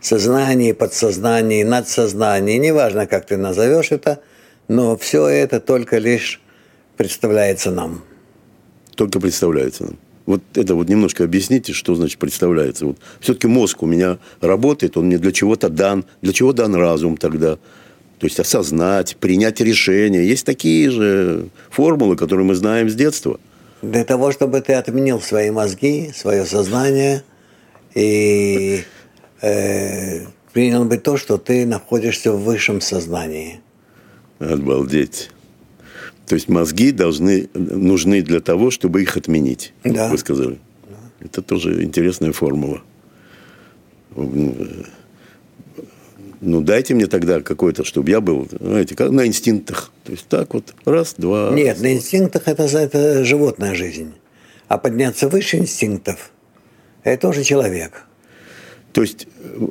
сознании, 0.00 0.72
подсознании, 0.72 1.62
надсознании. 1.64 2.56
Неважно, 2.56 3.06
как 3.06 3.26
ты 3.26 3.36
назовешь 3.36 3.90
это, 3.90 4.20
но 4.68 4.96
все 4.96 5.26
это 5.26 5.60
только 5.60 5.98
лишь 5.98 6.40
представляется 6.96 7.70
нам. 7.70 8.04
Только 8.94 9.20
представляется 9.20 9.84
нам. 9.84 9.98
Вот 10.26 10.42
это 10.54 10.74
вот 10.74 10.88
немножко 10.88 11.24
объясните, 11.24 11.72
что 11.72 11.94
значит 11.94 12.18
представляется. 12.18 12.86
Вот 12.86 12.98
все-таки 13.20 13.46
мозг 13.46 13.82
у 13.82 13.86
меня 13.86 14.18
работает, 14.40 14.96
он 14.96 15.06
мне 15.06 15.18
для 15.18 15.32
чего-то 15.32 15.70
дан. 15.70 16.04
Для 16.20 16.32
чего 16.32 16.52
дан 16.52 16.74
разум 16.74 17.16
тогда? 17.16 17.56
То 18.18 18.26
есть 18.26 18.38
осознать, 18.38 19.16
принять 19.16 19.60
решение. 19.60 20.28
Есть 20.28 20.44
такие 20.44 20.90
же 20.90 21.48
формулы, 21.70 22.16
которые 22.16 22.44
мы 22.44 22.54
знаем 22.54 22.90
с 22.90 22.94
детства. 22.94 23.40
Для 23.82 24.04
того, 24.04 24.32
чтобы 24.32 24.60
ты 24.60 24.74
отменил 24.74 25.20
свои 25.20 25.50
мозги, 25.50 26.10
свое 26.14 26.44
сознание 26.44 27.22
и 27.94 28.82
э, 29.40 30.26
принял 30.52 30.84
бы 30.84 30.98
то, 30.98 31.16
что 31.16 31.38
ты 31.38 31.64
находишься 31.64 32.32
в 32.32 32.42
высшем 32.42 32.80
сознании. 32.80 33.60
Обалдеть. 34.40 35.30
То 36.26 36.34
есть 36.34 36.48
мозги 36.48 36.92
должны, 36.92 37.48
нужны 37.54 38.22
для 38.22 38.40
того, 38.40 38.70
чтобы 38.70 39.02
их 39.02 39.16
отменить, 39.16 39.72
да. 39.84 40.08
вы 40.08 40.18
сказали. 40.18 40.58
Да. 40.88 40.96
Это 41.26 41.42
тоже 41.42 41.82
интересная 41.82 42.32
формула. 42.32 42.82
Ну, 46.40 46.60
дайте 46.60 46.94
мне 46.94 47.06
тогда 47.06 47.40
какой-то, 47.40 47.84
чтобы 47.84 48.10
я 48.10 48.20
был, 48.20 48.48
знаете, 48.60 48.94
как 48.94 49.10
на 49.10 49.26
инстинктах. 49.26 49.90
То 50.04 50.12
есть 50.12 50.26
так 50.28 50.54
вот, 50.54 50.74
раз, 50.84 51.14
два. 51.18 51.50
Нет, 51.50 51.76
раз. 51.76 51.82
на 51.82 51.92
инстинктах 51.94 52.42
это, 52.46 52.64
это 52.64 53.24
животная 53.24 53.74
жизнь. 53.74 54.12
А 54.68 54.78
подняться 54.78 55.28
выше 55.28 55.56
инстинктов– 55.56 56.30
это 57.02 57.22
тоже 57.22 57.42
человек. 57.42 58.04
То 58.92 59.02
есть 59.02 59.26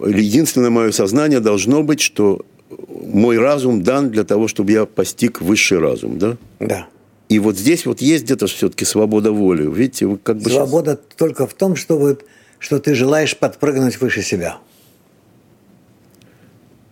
единственное 0.08 0.70
мое 0.70 0.92
сознание 0.92 1.40
должно 1.40 1.84
быть, 1.84 2.02
что 2.02 2.46
мой 2.90 3.38
разум 3.38 3.82
дан 3.84 4.10
для 4.10 4.24
того, 4.24 4.48
чтобы 4.48 4.72
я 4.72 4.86
постиг 4.86 5.42
высший 5.42 5.80
разум, 5.80 6.18
да? 6.20 6.38
Да. 6.60 6.88
И 7.30 7.40
вот 7.40 7.58
здесь 7.58 7.86
вот 7.86 8.02
есть 8.02 8.24
где-то 8.24 8.48
все-таки 8.48 8.86
свобода 8.86 9.32
воли. 9.32 9.70
Видите, 9.70 10.06
вы 10.06 10.18
как 10.18 10.38
бы... 10.38 10.50
Свобода 10.50 10.92
сейчас... 10.92 11.18
только 11.18 11.48
в 11.48 11.54
том, 11.54 11.76
чтобы, 11.76 12.20
что 12.60 12.80
ты 12.80 12.96
желаешь 12.96 13.38
подпрыгнуть 13.38 14.00
выше 14.00 14.22
себя. 14.22 14.60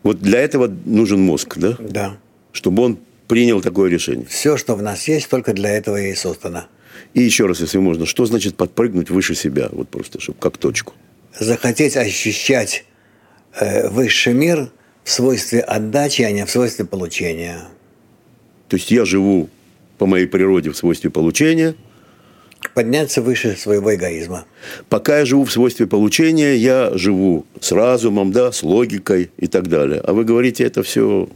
Вот 0.06 0.20
для 0.20 0.40
этого 0.40 0.74
нужен 0.86 1.20
мозг, 1.20 1.58
да? 1.58 1.76
Да. 1.80 2.18
Чтобы 2.54 2.84
он 2.84 3.00
принял 3.28 3.62
такое 3.62 3.90
решение. 3.90 4.26
Все, 4.30 4.56
что 4.56 4.76
в 4.76 4.82
нас 4.82 5.06
есть, 5.10 5.28
только 5.28 5.52
для 5.52 5.72
этого 5.72 6.00
и 6.00 6.16
создано. 6.16 6.68
И 7.14 7.22
еще 7.22 7.46
раз, 7.46 7.60
если 7.60 7.80
можно, 7.80 8.06
что 8.06 8.26
значит 8.26 8.56
подпрыгнуть 8.56 9.10
выше 9.10 9.36
себя? 9.36 9.68
Вот 9.74 9.90
просто, 9.90 10.22
чтобы 10.22 10.40
как 10.40 10.58
точку. 10.58 10.94
Захотеть 11.38 11.98
ощущать 11.98 12.86
э, 13.60 13.90
высший 13.90 14.34
мир– 14.34 14.72
в 15.06 15.12
свойстве 15.12 15.62
отдачи, 15.62 16.24
а 16.24 16.32
не 16.32 16.46
в 16.46 16.50
свойстве 16.50 16.84
получения. 16.84 17.62
То 18.68 18.76
есть 18.76 18.92
я 18.92 19.06
живу 19.06 19.50
по 19.98 20.08
моей 20.08 20.26
природе 20.26 20.72
в 20.72 20.76
свойстве 20.76 21.12
получения. 21.12 21.76
Подняться 22.74 23.22
выше 23.22 23.56
своего 23.56 23.94
эгоизма. 23.94 24.46
Пока 24.90 25.20
я 25.20 25.26
живу 25.26 25.46
в 25.46 25.52
свойстве 25.52 25.88
получения, 25.88 26.56
я 26.56 26.92
живу 26.94 27.46
с 27.60 27.72
разумом, 27.72 28.32
да, 28.32 28.52
с 28.52 28.64
логикой 28.64 29.32
и 29.38 29.48
так 29.48 29.68
далее. 29.68 30.02
А 30.04 30.14
вы 30.14 30.24
говорите, 30.24 30.64
это 30.64 30.84
все, 30.84 31.30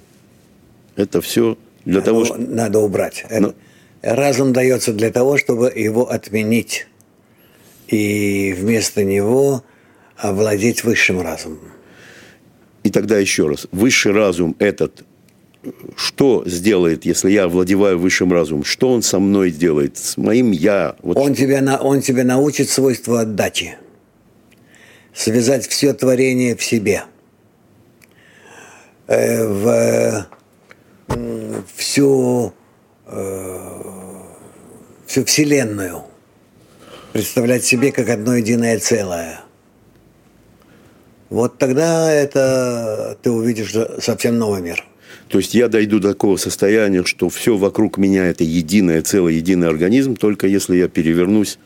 это 0.96 1.22
все 1.22 1.58
для 1.86 1.96
надо, 1.96 2.06
того, 2.06 2.26
что... 2.26 2.38
Надо 2.38 2.80
убрать. 2.80 3.26
Но... 3.30 3.54
Разум 4.02 4.54
дается 4.54 4.94
для 4.94 5.12
того, 5.12 5.38
чтобы 5.38 5.72
его 5.76 6.10
отменить. 6.10 6.88
И 7.88 8.56
вместо 8.58 9.04
него 9.04 9.64
овладеть 10.16 10.84
высшим 10.84 11.22
разумом. 11.22 11.72
И 12.84 12.92
тогда 12.92 13.18
еще 13.18 13.48
раз, 13.48 13.68
высший 13.72 14.14
разум 14.14 14.56
этот, 14.60 15.04
что 15.96 16.44
сделает, 16.46 17.06
если 17.06 17.32
я 17.32 17.48
владеваю 17.48 18.00
высшим 18.00 18.32
разумом? 18.32 18.64
Что 18.64 18.92
он 18.92 19.02
со 19.02 19.20
мной 19.20 19.52
сделает? 19.52 19.98
С 19.98 20.18
моим 20.18 20.52
я? 20.52 20.96
Вот 21.02 21.18
он, 21.18 21.36
тебя, 21.36 21.80
он 21.82 22.02
тебя 22.02 22.24
научит 22.24 22.70
свойству 22.70 23.16
отдачи. 23.16 23.78
Связать 25.14 25.68
все 25.68 25.94
творение 25.94 26.56
в 26.56 26.64
себе. 26.64 27.04
Э, 29.08 29.46
в 29.48 30.28
э, 31.10 31.62
всю, 31.76 32.54
э, 33.08 33.72
всю 35.06 35.26
Вселенную. 35.26 36.04
Представлять 37.12 37.66
себе 37.66 37.92
как 37.92 38.10
одно 38.10 38.36
единое 38.36 38.80
целое– 38.80 39.42
вот 41.30 41.60
тогда 41.60 42.12
это 42.12 43.18
ты 43.22 43.30
увидишь 43.30 43.74
совсем 44.02 44.40
новый 44.40 44.62
мир. 44.62 44.84
То 45.28 45.38
есть 45.38 45.54
я 45.54 45.68
дойду 45.68 46.00
до 46.00 46.10
такого 46.10 46.38
состояния, 46.38 47.04
что 47.04 47.30
все 47.30 47.58
вокруг 47.58 47.98
меня 47.98 48.26
это 48.26 48.44
единое 48.44 49.02
целое, 49.02 49.34
единый 49.34 49.68
организм, 49.68 50.16
только 50.16 50.48
если 50.48 50.78
я 50.78 50.88
перевернусь 50.88 51.60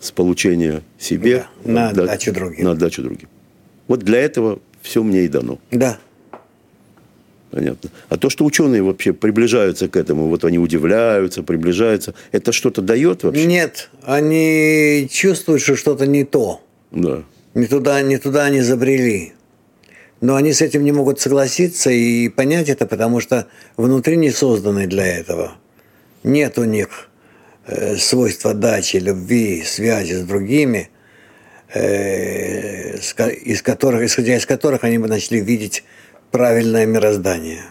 с 0.00 0.10
получения 0.10 0.82
себе 0.98 1.46
да, 1.64 1.72
на 1.72 1.92
да, 1.92 2.02
отдачу 2.04 2.32
другим. 2.32 2.64
На 2.64 2.70
отдачу 2.72 3.02
другим. 3.02 3.28
Вот 3.88 4.00
для 4.00 4.20
этого 4.20 4.60
все 4.82 5.02
мне 5.02 5.24
и 5.24 5.28
дано. 5.28 5.58
Да. 5.70 5.98
Понятно. 7.50 7.90
А 8.10 8.18
то, 8.18 8.28
что 8.28 8.44
ученые 8.44 8.82
вообще 8.82 9.14
приближаются 9.14 9.88
к 9.88 9.96
этому, 9.96 10.28
вот 10.28 10.44
они 10.44 10.58
удивляются, 10.58 11.42
приближаются, 11.42 12.14
это 12.30 12.52
что-то 12.52 12.82
дает 12.82 13.22
вообще? 13.22 13.46
Нет, 13.46 13.88
они 14.04 15.08
чувствуют, 15.10 15.62
что 15.62 15.74
что-то 15.74 16.06
не 16.06 16.24
то. 16.24 16.60
Да 16.90 17.24
не 17.58 17.66
туда, 17.66 18.00
не 18.02 18.18
туда 18.18 18.44
они 18.44 18.60
забрели. 18.60 19.32
Но 20.20 20.34
они 20.34 20.52
с 20.52 20.62
этим 20.62 20.84
не 20.84 20.92
могут 20.92 21.20
согласиться 21.20 21.90
и 21.90 22.28
понять 22.28 22.68
это, 22.68 22.86
потому 22.86 23.20
что 23.20 23.46
внутри 23.76 24.16
не 24.16 24.30
созданы 24.30 24.86
для 24.86 25.06
этого. 25.06 25.52
Нет 26.24 26.58
у 26.58 26.64
них 26.64 27.08
э, 27.66 27.96
свойства 27.96 28.52
дачи, 28.52 28.96
любви, 28.96 29.62
связи 29.64 30.14
с 30.14 30.22
другими, 30.22 30.90
э, 31.72 32.96
из 32.96 33.62
которых, 33.62 34.02
исходя 34.02 34.36
из 34.36 34.44
которых 34.44 34.82
они 34.82 34.98
бы 34.98 35.06
начали 35.06 35.38
видеть 35.38 35.84
правильное 36.32 36.86
мироздание. 36.86 37.62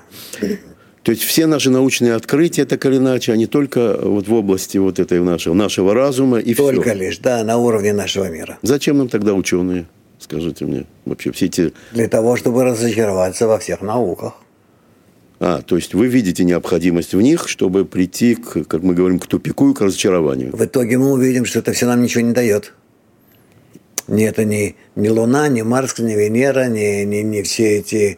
То 1.04 1.12
есть 1.12 1.24
все 1.24 1.48
наши 1.48 1.70
научные 1.70 2.16
открытия, 2.16 2.66
так 2.66 2.86
или 2.86 2.98
иначе, 2.98 3.32
они 3.32 3.46
только 3.46 3.98
вот 3.98 4.28
в 4.28 4.34
области 4.34 4.78
вот 4.78 5.00
этой 5.00 5.22
нашего, 5.22 5.54
нашего 5.54 5.94
разума 5.94 6.40
и 6.40 6.54
только 6.54 6.82
все. 6.82 6.84
Только 6.84 6.94
лишь, 6.94 7.18
да, 7.20 7.44
на 7.44 7.58
уровне 7.58 7.94
нашего 7.94 8.30
мира. 8.30 8.58
Зачем 8.62 8.98
нам 8.98 9.08
тогда 9.08 9.34
ученые? 9.34 9.86
Скажите 10.20 10.66
мне, 10.66 10.86
вообще 11.06 11.32
все 11.32 11.46
эти... 11.46 11.74
Для 11.92 12.08
того, 12.08 12.36
чтобы 12.36 12.64
разочароваться 12.64 13.48
во 13.48 13.60
всех 13.60 13.82
науках. 13.82 14.34
А, 15.40 15.62
то 15.62 15.76
есть 15.76 15.94
вы 15.94 16.08
видите 16.08 16.44
необходимость 16.44 17.14
в 17.14 17.22
них, 17.22 17.48
чтобы 17.48 17.86
прийти, 17.86 18.36
к, 18.36 18.64
как 18.66 18.82
мы 18.82 18.96
говорим, 18.96 19.20
к 19.20 19.28
тупику 19.28 19.70
и 19.70 19.74
к 19.76 19.82
разочарованию. 19.82 20.56
В 20.56 20.66
итоге 20.66 20.98
мы 20.98 21.12
увидим, 21.12 21.46
что 21.46 21.60
это 21.60 21.74
все 21.74 21.86
нам 21.86 22.02
ничего 22.02 22.22
не 22.22 22.34
дает. 22.34 22.74
Ни 24.08 24.24
это 24.24 24.46
ни, 24.46 24.76
ни 24.96 25.10
Луна, 25.10 25.48
ни 25.50 25.62
Марс, 25.62 26.00
ни 26.00 26.14
Венера, 26.14 26.68
ни, 26.68 27.04
ни, 27.04 27.18
ни 27.18 27.42
все 27.44 27.78
эти 27.78 28.18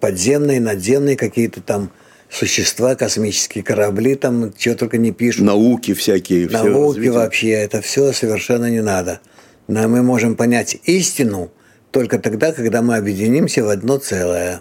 подземные, 0.00 0.60
надземные 0.60 1.16
какие-то 1.16 1.60
там 1.60 1.90
существа, 2.30 2.96
космические 2.96 3.62
корабли, 3.62 4.16
там 4.16 4.52
чего 4.56 4.74
только 4.74 4.98
не 4.98 5.12
пишут. 5.12 5.44
Науки 5.44 5.94
всякие. 5.94 6.48
Науки 6.48 7.08
вообще, 7.08 7.50
это 7.50 7.80
все 7.80 8.12
совершенно 8.12 8.68
не 8.68 8.82
надо. 8.82 9.20
Но 9.68 9.88
мы 9.88 10.02
можем 10.02 10.36
понять 10.36 10.78
истину 10.84 11.50
только 11.90 12.18
тогда, 12.18 12.52
когда 12.52 12.82
мы 12.82 12.96
объединимся 12.96 13.64
в 13.64 13.68
одно 13.68 13.98
целое. 13.98 14.60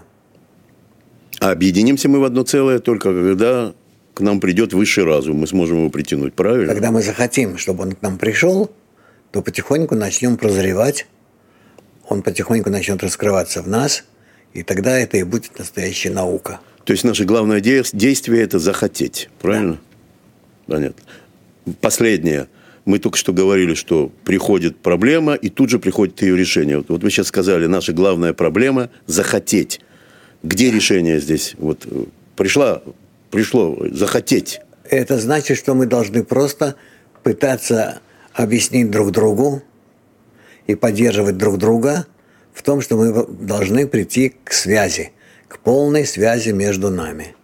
А 1.40 1.52
объединимся 1.52 2.10
мы 2.10 2.20
в 2.20 2.24
одно 2.24 2.44
целое 2.44 2.80
только 2.80 3.14
когда 3.14 3.74
к 4.14 4.22
нам 4.22 4.40
придет 4.40 4.74
высший 4.74 5.04
разум, 5.04 5.38
мы 5.38 5.48
сможем 5.48 5.80
его 5.80 5.90
притянуть, 5.90 6.34
правильно? 6.34 6.74
Когда 6.74 6.92
мы 6.92 7.02
захотим, 7.02 7.58
чтобы 7.58 7.84
он 7.84 7.92
к 7.92 8.02
нам 8.02 8.18
пришел, 8.18 8.72
то 9.32 9.42
потихоньку 9.42 9.96
начнем 9.96 10.38
прозревать, 10.38 11.06
он 12.08 12.22
потихоньку 12.22 12.70
начнет 12.70 13.04
раскрываться 13.04 13.62
в 13.62 13.68
нас, 13.68 14.06
и 14.54 14.64
тогда 14.64 14.98
это 14.98 15.18
и 15.18 15.24
будет 15.24 15.60
настоящая 15.60 16.12
наука. 16.12 16.62
То 16.86 16.94
есть 16.94 17.04
наше 17.04 17.26
главное 17.26 17.60
действие– 17.60 18.42
это 18.44 18.58
захотеть, 18.58 19.30
правильно? 19.42 19.80
Да. 20.68 20.76
Понятно. 20.76 21.04
Последнее. 21.82 22.48
Мы 22.86 23.00
только 23.00 23.18
что 23.18 23.34
говорили, 23.34 23.74
что 23.74 24.12
приходит 24.24 24.78
проблема, 24.78 25.34
и 25.34 25.50
тут 25.50 25.70
же 25.70 25.80
приходит 25.80 26.22
ее 26.22 26.38
решение. 26.38 26.78
Вот, 26.78 26.90
вот 26.90 27.04
вы 27.04 27.10
сейчас 27.10 27.28
сказали, 27.28 27.66
наша 27.66 27.94
главная 27.94 28.34
проблема– 28.34 28.90
захотеть. 29.08 29.82
Где 30.44 30.72
решение 30.72 31.20
здесь? 31.20 31.56
Вот 31.58 31.88
э, 31.90 32.06
пришла, 32.36 32.82
пришло 33.32 33.76
захотеть. 33.92 34.62
Это 34.88 35.18
значит, 35.18 35.58
что 35.58 35.74
мы 35.74 35.88
должны 35.88 36.24
просто 36.24 36.76
пытаться 37.24 38.00
объяснить 38.34 38.92
друг 38.92 39.12
другу 39.12 39.64
и 40.68 40.76
поддерживать 40.76 41.38
друг 41.38 41.58
друга 41.58 42.06
в 42.54 42.62
том, 42.62 42.82
что 42.82 42.98
мы 42.98 43.26
должны 43.28 43.88
прийти 43.88 44.34
к 44.44 44.54
связи– 44.54 45.12
к 45.48 45.60
полной 45.60 46.06
связи 46.06 46.50
между 46.50 46.90
нами. 46.90 47.36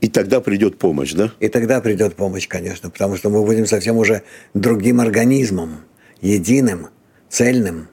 И 0.00 0.08
тогда 0.08 0.40
придет 0.40 0.78
помощь, 0.78 1.12
да? 1.14 1.32
И 1.40 1.48
тогда 1.48 1.80
придет 1.80 2.16
помощь, 2.16 2.46
конечно, 2.46 2.90
потому 2.90 3.16
что 3.16 3.30
мы 3.30 3.44
будем 3.44 3.66
совсем 3.66 3.96
уже 3.96 4.22
другим 4.54 5.00
организмом, 5.00 5.80
единым, 6.20 6.88
цельным. 7.28 7.88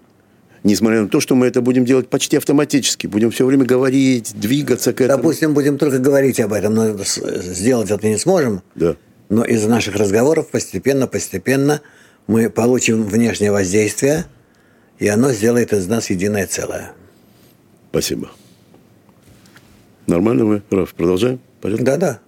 Несмотря 0.63 1.01
на 1.01 1.09
то, 1.09 1.19
что 1.19 1.35
мы 1.35 1.47
это 1.47 1.61
будем 1.61 1.85
делать 1.85 2.09
почти 2.09 2.37
автоматически, 2.37 3.07
будем 3.07 3.31
все 3.31 3.45
время 3.45 3.65
говорить, 3.65 4.33
двигаться 4.35 4.93
к 4.93 5.01
этому. 5.01 5.17
Допустим, 5.17 5.53
будем 5.53 5.77
только 5.77 5.99
говорить 5.99 6.39
об 6.39 6.53
этом, 6.53 6.73
но 6.73 6.97
сделать 7.03 7.91
это 7.91 8.07
не 8.07 8.17
сможем. 8.17 8.61
Да. 8.75 8.95
Но 9.29 9.43
из 9.43 9.65
наших 9.65 9.95
разговоров 9.95 10.49
постепенно, 10.49 11.07
постепенно 11.07 11.81
мы 12.27 12.49
получим 12.49 13.03
внешнее 13.03 13.51
воздействие, 13.51 14.25
и 14.99 15.07
оно 15.07 15.31
сделает 15.31 15.73
из 15.73 15.87
нас 15.87 16.09
единое 16.09 16.47
целое. 16.47 16.93
Спасибо. 17.89 18.31
Нормально 20.07 20.45
вы, 20.45 20.63
Раф? 20.69 20.93
Продолжаем? 20.93 21.39
Порядок? 21.63 21.85
Да, 21.85 21.97
да. 21.97 22.19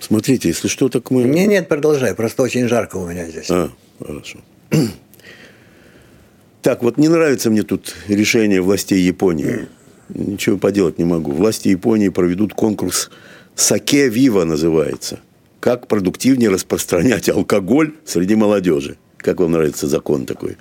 Смотрите, 0.00 0.48
если 0.48 0.68
что, 0.68 0.88
так 0.88 1.10
мы... 1.10 1.24
Не, 1.24 1.46
нет, 1.46 1.68
продолжай, 1.68 2.14
просто 2.14 2.42
очень 2.42 2.68
жарко 2.68 2.96
у 2.96 3.06
меня 3.06 3.28
здесь. 3.28 3.50
А, 3.50 3.70
хорошо. 3.98 4.38
Так, 6.62 6.82
вот 6.82 6.96
не 6.96 7.08
нравится 7.08 7.50
мне 7.50 7.64
тут 7.64 7.94
решение 8.08 8.62
властей 8.62 9.00
Японии. 9.02 9.68
Ничего 10.08 10.56
поделать 10.56 10.98
не 10.98 11.04
могу. 11.04 11.32
Власти 11.32 11.68
Японии 11.68 12.08
проведут 12.08 12.54
конкурс 12.54 13.10
«Саке 13.54 14.08
Вива» 14.08 14.44
называется. 14.44 15.20
Как 15.60 15.86
продуктивнее 15.86 16.48
распространять 16.48 17.28
алкоголь 17.28 17.92
среди 18.06 18.36
молодежи. 18.36 18.96
Как 19.22 19.40
вам 19.40 19.52
нравится 19.52 19.86
закон 19.86 20.26
такой? 20.26 20.56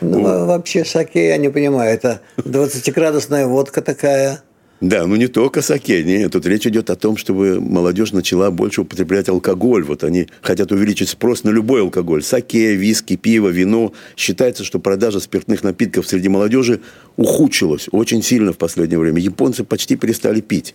Ну, 0.00 0.22
вообще 0.22 0.84
саке, 0.84 1.28
я 1.28 1.36
не 1.38 1.48
понимаю, 1.48 1.92
это 1.92 2.20
20-градусная 2.36 3.46
водка 3.46 3.82
такая– 3.82 4.42
да, 4.80 5.06
ну 5.08 5.16
не 5.16 5.26
только 5.26 5.60
саке, 5.60 6.04
нет. 6.04 6.32
Тут 6.32 6.46
речь 6.46 6.66
идет 6.66 6.88
о 6.90 6.94
том, 6.94 7.16
чтобы 7.16 7.60
молодежь 7.60 8.12
начала 8.12 8.52
больше 8.52 8.82
употреблять 8.82 9.28
алкоголь. 9.28 9.82
Вот 9.82 10.04
они 10.04 10.28
хотят 10.40 10.70
увеличить 10.70 11.08
спрос 11.08 11.42
на 11.42 11.50
любой 11.50 11.82
алкоголь. 11.82 12.22
Саке, 12.22 12.76
виски, 12.76 13.16
пиво, 13.16 13.48
вино. 13.48 13.92
Считается, 14.16 14.62
что 14.62 14.78
продажа 14.78 15.18
спиртных 15.18 15.64
напитков 15.64 16.06
среди 16.06 16.28
молодежи 16.28 16.80
ухудшилась 17.16 17.88
очень 17.90 18.22
сильно 18.22 18.52
в 18.52 18.58
последнее 18.58 19.00
время. 19.00 19.20
Японцы 19.20 19.64
почти 19.64 19.96
перестали 19.96 20.40
пить. 20.40 20.74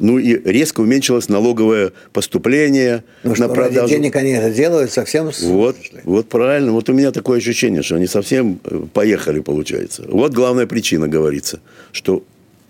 Ну 0.00 0.18
и 0.18 0.40
резко 0.50 0.80
уменьшилось 0.80 1.28
налоговое 1.28 1.92
поступление 2.12 3.04
ну, 3.22 3.30
на 3.30 3.36
что, 3.36 3.48
продажу. 3.50 3.82
Ради 3.82 3.92
денег 3.92 4.16
они 4.16 4.30
это 4.30 4.50
делают 4.50 4.90
совсем. 4.90 5.30
Вот, 5.42 5.76
вот 6.04 6.28
правильно. 6.28 6.72
Вот 6.72 6.88
у 6.88 6.94
меня 6.94 7.12
такое 7.12 7.38
ощущение, 7.38 7.82
что 7.82 7.96
они 7.96 8.06
совсем 8.06 8.58
э, 8.64 8.82
поехали, 8.92 9.40
получается. 9.40 10.04
Вот 10.08 10.32
главная 10.32 10.66
причина, 10.66 11.06
говорится, 11.06 11.60
что 11.92 12.24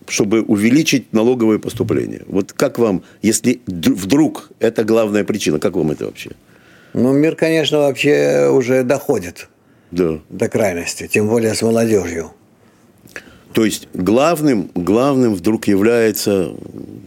чтобы 0.08 0.42
увеличить 0.42 1.12
налоговые 1.12 1.60
поступления. 1.60 2.22
Вот 2.26 2.52
как 2.52 2.80
вам, 2.80 3.04
если 3.22 3.60
вдруг 3.66 4.50
это 4.58 4.82
главная 4.82 5.22
причина, 5.22 5.60
как 5.60 5.76
вам 5.76 5.92
это 5.92 6.06
вообще? 6.06 6.30
Ну, 6.94 7.12
мир, 7.12 7.36
конечно, 7.36 7.78
вообще 7.78 8.48
уже 8.48 8.82
доходит 8.82 9.48
да. 9.92 10.18
до 10.28 10.48
крайности, 10.48 11.06
тем 11.06 11.28
более 11.28 11.54
с 11.54 11.62
молодежью. 11.62 12.32
То 13.52 13.64
есть 13.64 13.88
главным, 13.94 14.70
главным 14.74 15.34
вдруг 15.34 15.66
является, 15.66 16.54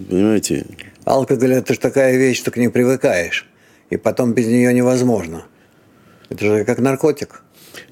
понимаете... 0.09 0.65
Алкоголь– 1.05 1.53
это 1.53 1.73
же 1.73 1.79
такая 1.79 2.17
вещь, 2.17 2.39
что 2.39 2.51
к 2.51 2.57
ней 2.57 2.69
привыкаешь, 2.69 3.47
и 3.89 3.97
потом 3.97 4.33
без 4.33 4.47
нее 4.47 4.73
невозможно. 4.73 5.45
Это 6.29 6.45
же 6.45 6.65
как 6.65 6.79
наркотик. 6.79 7.43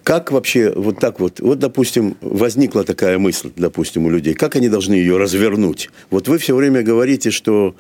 Как 0.04 0.32
вообще 0.32 0.72
вот 0.76 1.00
так 1.00 1.20
вот, 1.20 1.40
вот, 1.40 1.60
допустим, 1.60 2.18
возникла 2.22 2.84
такая 2.84 3.18
мысль, 3.18 3.52
допустим, 3.56 4.06
у 4.06 4.10
людей, 4.10 4.34
как 4.34 4.56
они 4.56 4.70
должны 4.70 4.94
ее 4.94 5.18
развернуть? 5.18 5.90
Вот 6.10 6.28
вы 6.28 6.38
все 6.38 6.56
время 6.56 6.82
говорите, 6.82 7.32
что 7.32 7.76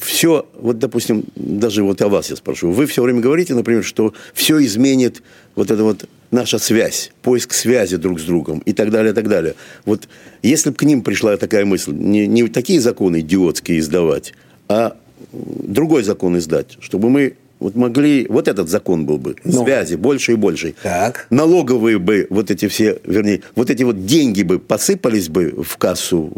все, 0.00 0.46
вот, 0.58 0.78
допустим, 0.78 1.24
даже 1.36 1.82
вот 1.82 2.00
о 2.00 2.08
вас 2.08 2.30
я 2.30 2.36
спрошу, 2.36 2.70
вы 2.70 2.86
все 2.86 3.02
время 3.02 3.20
говорите, 3.20 3.54
например, 3.54 3.84
что 3.84 4.14
все 4.32 4.64
изменит 4.64 5.22
вот 5.54 5.70
эта 5.70 5.82
вот 5.82 6.06
наша 6.30 6.58
связь, 6.58 7.12
поиск 7.22 7.52
связи 7.52 7.96
друг 7.96 8.20
с 8.20 8.24
другом 8.24 8.60
и 8.60 8.72
так 8.72 8.90
далее, 8.90 9.12
и 9.12 9.14
так 9.14 9.28
далее. 9.28 9.54
Вот 9.84 10.08
если 10.42 10.70
бы 10.70 10.76
к 10.76 10.82
ним 10.82 11.02
пришла 11.02 11.36
такая 11.36 11.64
мысль, 11.64 11.92
не, 11.92 12.26
не 12.26 12.48
такие 12.48 12.80
законы 12.80 13.20
идиотские 13.20 13.78
издавать, 13.80 14.32
а 14.68 14.96
другой 15.32 16.02
закон 16.04 16.38
издать, 16.38 16.78
чтобы 16.80 17.10
мы 17.10 17.34
вот 17.60 17.76
могли, 17.76 18.26
вот 18.28 18.48
этот 18.48 18.68
закон 18.68 19.06
был 19.06 19.18
бы, 19.18 19.36
ну, 19.44 19.64
связи 19.64 19.94
больше 19.94 20.32
и 20.32 20.34
больше. 20.34 20.74
Так. 20.82 21.26
Налоговые 21.30 21.98
бы 21.98 22.26
вот 22.30 22.50
эти 22.50 22.68
все, 22.68 22.98
вернее, 23.04 23.42
вот 23.54 23.70
эти 23.70 23.82
вот 23.84 24.04
деньги 24.04 24.42
бы 24.42 24.58
посыпались 24.58 25.28
бы 25.28 25.62
в 25.62 25.76
кассу 25.76 26.32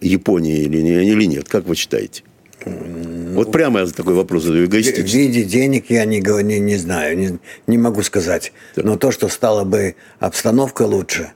Японии 0.00 0.62
или, 0.62 0.78
или 0.78 1.24
нет, 1.24 1.48
как 1.48 1.66
вы 1.66 1.74
считаете? 1.74 2.22
Вот 2.66 3.52
прямо 3.52 3.80
я 3.80 3.86
такой 3.86 4.14
вопрос 4.14 4.44
задаю, 4.44 4.66
эгоистически. 4.66 5.02
В 5.02 5.14
виде 5.14 5.44
денег 5.44 5.86
я 5.88 6.04
не, 6.04 6.20
не, 6.20 6.58
не 6.58 6.76
знаю, 6.76 7.18
не, 7.18 7.38
не 7.66 7.78
могу 7.78 8.02
сказать. 8.02 8.52
Так. 8.74 8.84
Но 8.84 8.96
то, 8.96 9.10
что 9.12 9.28
стало 9.28 9.64
бы 9.64 9.94
обстановка 10.18 10.82
лучше, 10.82 11.32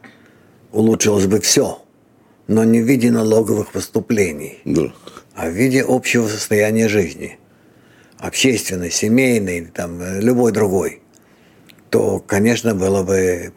улучшилось 0.73 1.27
бы 1.27 1.41
все. 1.41 1.83
Но 2.47 2.65
не 2.65 2.81
в 2.81 2.85
виде 2.85 3.11
налоговых 3.11 3.73
поступлений, 3.73 4.59
да. 4.65 4.93
а 5.35 5.49
в 5.49 5.53
виде 5.53 5.83
общего 5.87 6.29
состояния 6.29 6.89
жизни– 6.89 7.39
общественный, 8.25 8.91
семейный, 8.91 9.67
там, 9.67 10.01
любой 10.21 10.53
другой, 10.53 11.03
то, 11.91 12.21
конечно, 12.21 12.75
было 12.75 13.03
бы 13.03 13.53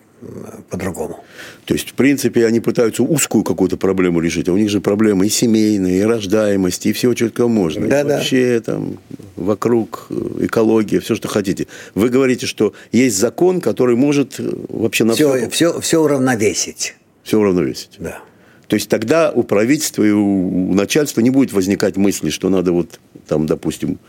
по-другому. 0.69 1.23
То 1.65 1.73
есть, 1.73 1.91
в 1.91 1.93
принципе, 1.93 2.45
они 2.45 2.59
пытаются 2.59 3.03
узкую 3.03 3.43
какую-то 3.43 3.77
проблему 3.77 4.19
решить, 4.19 4.49
а 4.49 4.53
у 4.53 4.57
них 4.57 4.69
же 4.69 4.81
проблемы 4.81 5.27
и 5.27 5.29
семейные, 5.29 5.99
и 5.99 6.03
рождаемости, 6.03 6.89
и 6.89 6.93
всего, 6.93 7.15
что 7.15 7.25
только 7.25 7.47
можно. 7.47 7.87
Да, 7.87 8.01
и 8.01 8.03
вообще 8.03 8.59
там 8.59 8.97
вокруг 9.35 10.07
экология, 10.39 10.99
все, 10.99 11.15
что 11.15 11.27
хотите. 11.27 11.67
Вы 11.93 12.09
говорите, 12.09 12.45
что 12.47 12.73
есть 12.91 13.17
закон, 13.17 13.61
который 13.61 13.95
может 13.95 14.39
э, 14.39 14.49
вообще 14.69 15.03
на 15.03 15.13
все, 15.13 15.33
все, 15.35 15.49
все, 15.49 15.79
все 15.81 16.01
уравновесить. 16.01 16.95
Все 17.23 17.39
уравновесить. 17.39 17.97
Да. 17.99 18.19
То 18.67 18.75
есть 18.75 18.89
тогда 18.89 19.31
у 19.31 19.43
правительства 19.43 20.03
и 20.03 20.11
у 20.11 20.73
начальства 20.73 21.21
не 21.21 21.29
будет 21.29 21.53
возникать 21.53 21.95
мысли, 21.95 22.29
что 22.29 22.49
надо 22.49 22.71
вот 22.71 22.99
там, 23.27 23.45
допустим, 23.45 23.99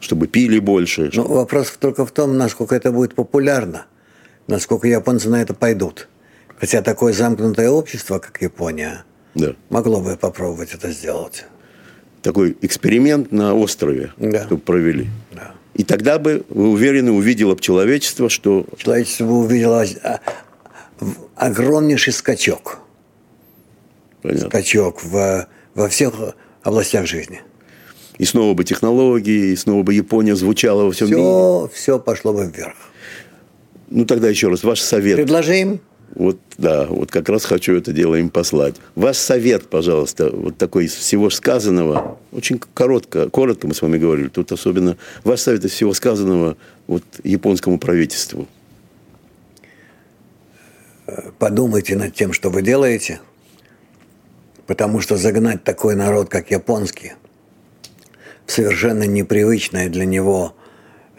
чтобы 0.00 0.26
пили 0.26 0.58
больше. 0.58 1.10
Ну, 1.14 1.24
вопрос 1.24 1.72
только 1.78 2.06
в 2.06 2.12
том, 2.12 2.36
насколько 2.36 2.74
это 2.74 2.92
будет 2.92 3.14
популярно, 3.14 3.86
насколько 4.46 4.88
японцы 4.88 5.28
на 5.28 5.42
это 5.42 5.54
пойдут. 5.54 6.08
Хотя 6.58 6.82
такое 6.82 7.12
замкнутое 7.12 7.70
общество, 7.70 8.18
как 8.18 8.40
Япония, 8.40 9.04
да. 9.34 9.54
могло 9.68 10.00
бы 10.00 10.16
попробовать 10.16 10.72
это 10.72 10.90
сделать. 10.90 11.44
Такой 12.22 12.56
эксперимент 12.62 13.30
на 13.30 13.54
острове, 13.54 14.12
да. 14.16 14.44
чтобы 14.46 14.62
провели. 14.62 15.08
Да. 15.32 15.54
И 15.74 15.84
тогда 15.84 16.18
бы, 16.18 16.44
вы 16.48 16.70
уверены, 16.70 17.12
увидело 17.12 17.54
бы 17.54 17.60
человечество, 17.60 18.30
что... 18.30 18.66
Человечество 18.78 19.26
бы 19.26 19.38
увидело 19.40 19.84
огромнейший 21.36 22.14
скачок. 22.14 22.78
Понятно. 24.22 24.48
Скачок 24.48 25.04
в, 25.04 25.46
во 25.74 25.88
всех 25.88 26.14
областях 26.62 27.06
жизни 27.06 27.42
и 28.18 28.24
снова 28.24 28.54
бы 28.54 28.64
технологии, 28.64 29.52
и 29.52 29.56
снова 29.56 29.82
бы 29.82 29.94
Япония 29.94 30.34
звучала 30.36 30.84
во 30.84 30.92
всем 30.92 31.08
все, 31.08 31.16
мире. 31.16 31.70
Все 31.74 31.98
пошло 31.98 32.32
бы 32.32 32.46
вверх. 32.46 32.76
Ну, 33.88 34.04
тогда 34.04 34.28
еще 34.28 34.48
раз, 34.48 34.64
ваш 34.64 34.80
совет. 34.80 35.16
Предложим. 35.16 35.80
Вот, 36.14 36.38
да, 36.56 36.86
вот 36.86 37.10
как 37.10 37.28
раз 37.28 37.44
хочу 37.44 37.76
это 37.76 37.92
дело 37.92 38.14
им 38.14 38.30
послать. 38.30 38.76
Ваш 38.94 39.16
совет, 39.16 39.68
пожалуйста, 39.68 40.30
вот 40.30 40.56
такой 40.56 40.86
из 40.86 40.94
всего 40.94 41.28
сказанного, 41.30 42.18
очень 42.32 42.58
коротко, 42.58 43.28
коротко 43.28 43.66
мы 43.66 43.74
с 43.74 43.82
вами 43.82 43.98
говорили, 43.98 44.28
тут 44.28 44.50
особенно 44.52 44.96
ваш 45.24 45.40
совет 45.40 45.64
из 45.64 45.72
всего 45.72 45.92
сказанного 45.92 46.56
вот 46.86 47.02
японскому 47.22 47.78
правительству. 47.78 48.48
Подумайте 51.38 51.96
над 51.96 52.14
тем, 52.14 52.32
что 52.32 52.50
вы 52.50 52.62
делаете, 52.62 53.20
потому 54.66 55.00
что 55.00 55.16
загнать 55.16 55.64
такой 55.64 55.96
народ, 55.96 56.28
как 56.30 56.50
японский, 56.50 57.12
совершенно 58.46 59.02
непривычное 59.02 59.88
для 59.88 60.06
него 60.06 60.54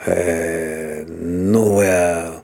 э, 0.06 1.06
новое 1.06 2.42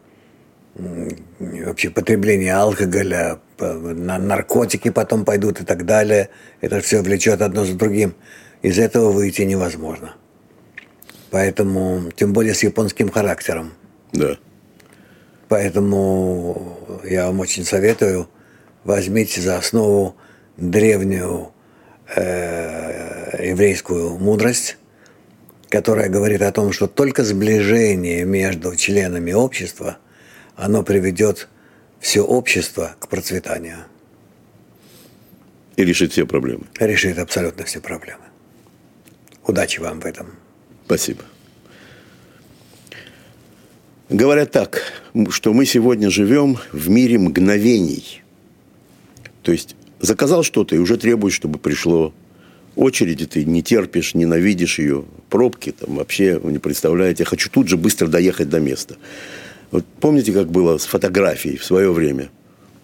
вообще 0.76 1.90
потребление 1.90 2.56
алкоголя, 2.56 3.40
на 3.60 4.18
наркотики 4.18 4.90
потом 4.90 5.26
пойдут 5.26 5.62
и 5.62 5.66
так 5.66 5.86
далее. 5.86 6.30
Это 6.62 6.82
все 6.82 7.02
влечет 7.02 7.42
одно 7.42 7.64
за 7.64 7.76
другим. 7.76 8.16
Из 8.62 8.80
этого 8.80 9.12
выйти 9.12 9.42
невозможно. 9.42 10.16
Поэтому, 11.30 12.12
тем 12.16 12.34
более 12.34 12.54
с 12.54 12.64
японским 12.64 13.10
характером. 13.10 13.74
Да. 14.14 14.38
Поэтому 15.50 16.78
я 17.04 17.28
вам 17.28 17.40
очень 17.40 17.66
советую, 17.66 18.30
возьмите 18.84 19.42
за 19.42 19.58
основу 19.58 20.16
древнюю 20.58 21.52
э, 22.16 23.48
еврейскую 23.50 24.18
мудрость, 24.18 24.78
которая 25.70 26.10
говорит 26.10 26.42
о 26.42 26.52
том, 26.52 26.72
что 26.72 26.88
только 26.88 27.24
сближение 27.24 28.26
между 28.26 28.76
членами 28.76 29.32
общества, 29.32 29.98
оно 30.56 30.84
приведет 30.84 31.48
все 32.00 32.22
общество 32.22 32.96
к 33.00 33.08
процветанию. 33.08 33.86
И 35.76 35.84
решит 35.84 36.12
все 36.12 36.26
проблемы. 36.26 36.66
Решит 36.80 37.18
абсолютно 37.18 37.66
все 37.66 37.80
проблемы. 37.80 38.24
Удачи 39.46 39.80
вам 39.80 40.00
в 40.00 40.06
этом. 40.06 40.28
Спасибо. 40.86 41.24
Говорят 44.10 44.52
так, 44.52 44.94
что 45.30 45.54
мы 45.54 45.66
сегодня 45.66 46.10
живем 46.10 46.60
в 46.72 46.90
мире 46.90 47.18
мгновений. 47.18 48.22
То 49.42 49.52
есть 49.52 49.76
заказал 50.00 50.44
что-то 50.44 50.76
и 50.76 50.80
уже 50.80 50.98
требуешь, 50.98 51.34
чтобы 51.34 51.58
пришло. 51.58 52.14
Очереди 52.76 53.26
ты 53.26 53.46
не 53.46 53.64
терпишь, 53.64 54.14
ненавидишь 54.14 54.80
ее. 54.80 55.06
Пробки 55.30 55.72
там 55.72 55.96
вообще 55.96 56.38
вы 56.38 56.52
не 56.52 56.60
представляете. 56.60 57.24
Я 57.24 57.26
хочу 57.26 57.50
тут 57.50 57.68
же 57.68 57.78
быстро 57.78 58.08
доехать 58.08 58.50
до 58.50 58.60
места. 58.60 58.98
Вот 59.74 59.84
помните, 60.00 60.32
как 60.32 60.52
было 60.52 60.78
с 60.78 60.86
фотографией 60.86 61.58
в 61.58 61.66
свое 61.66 61.92
время? 61.92 62.30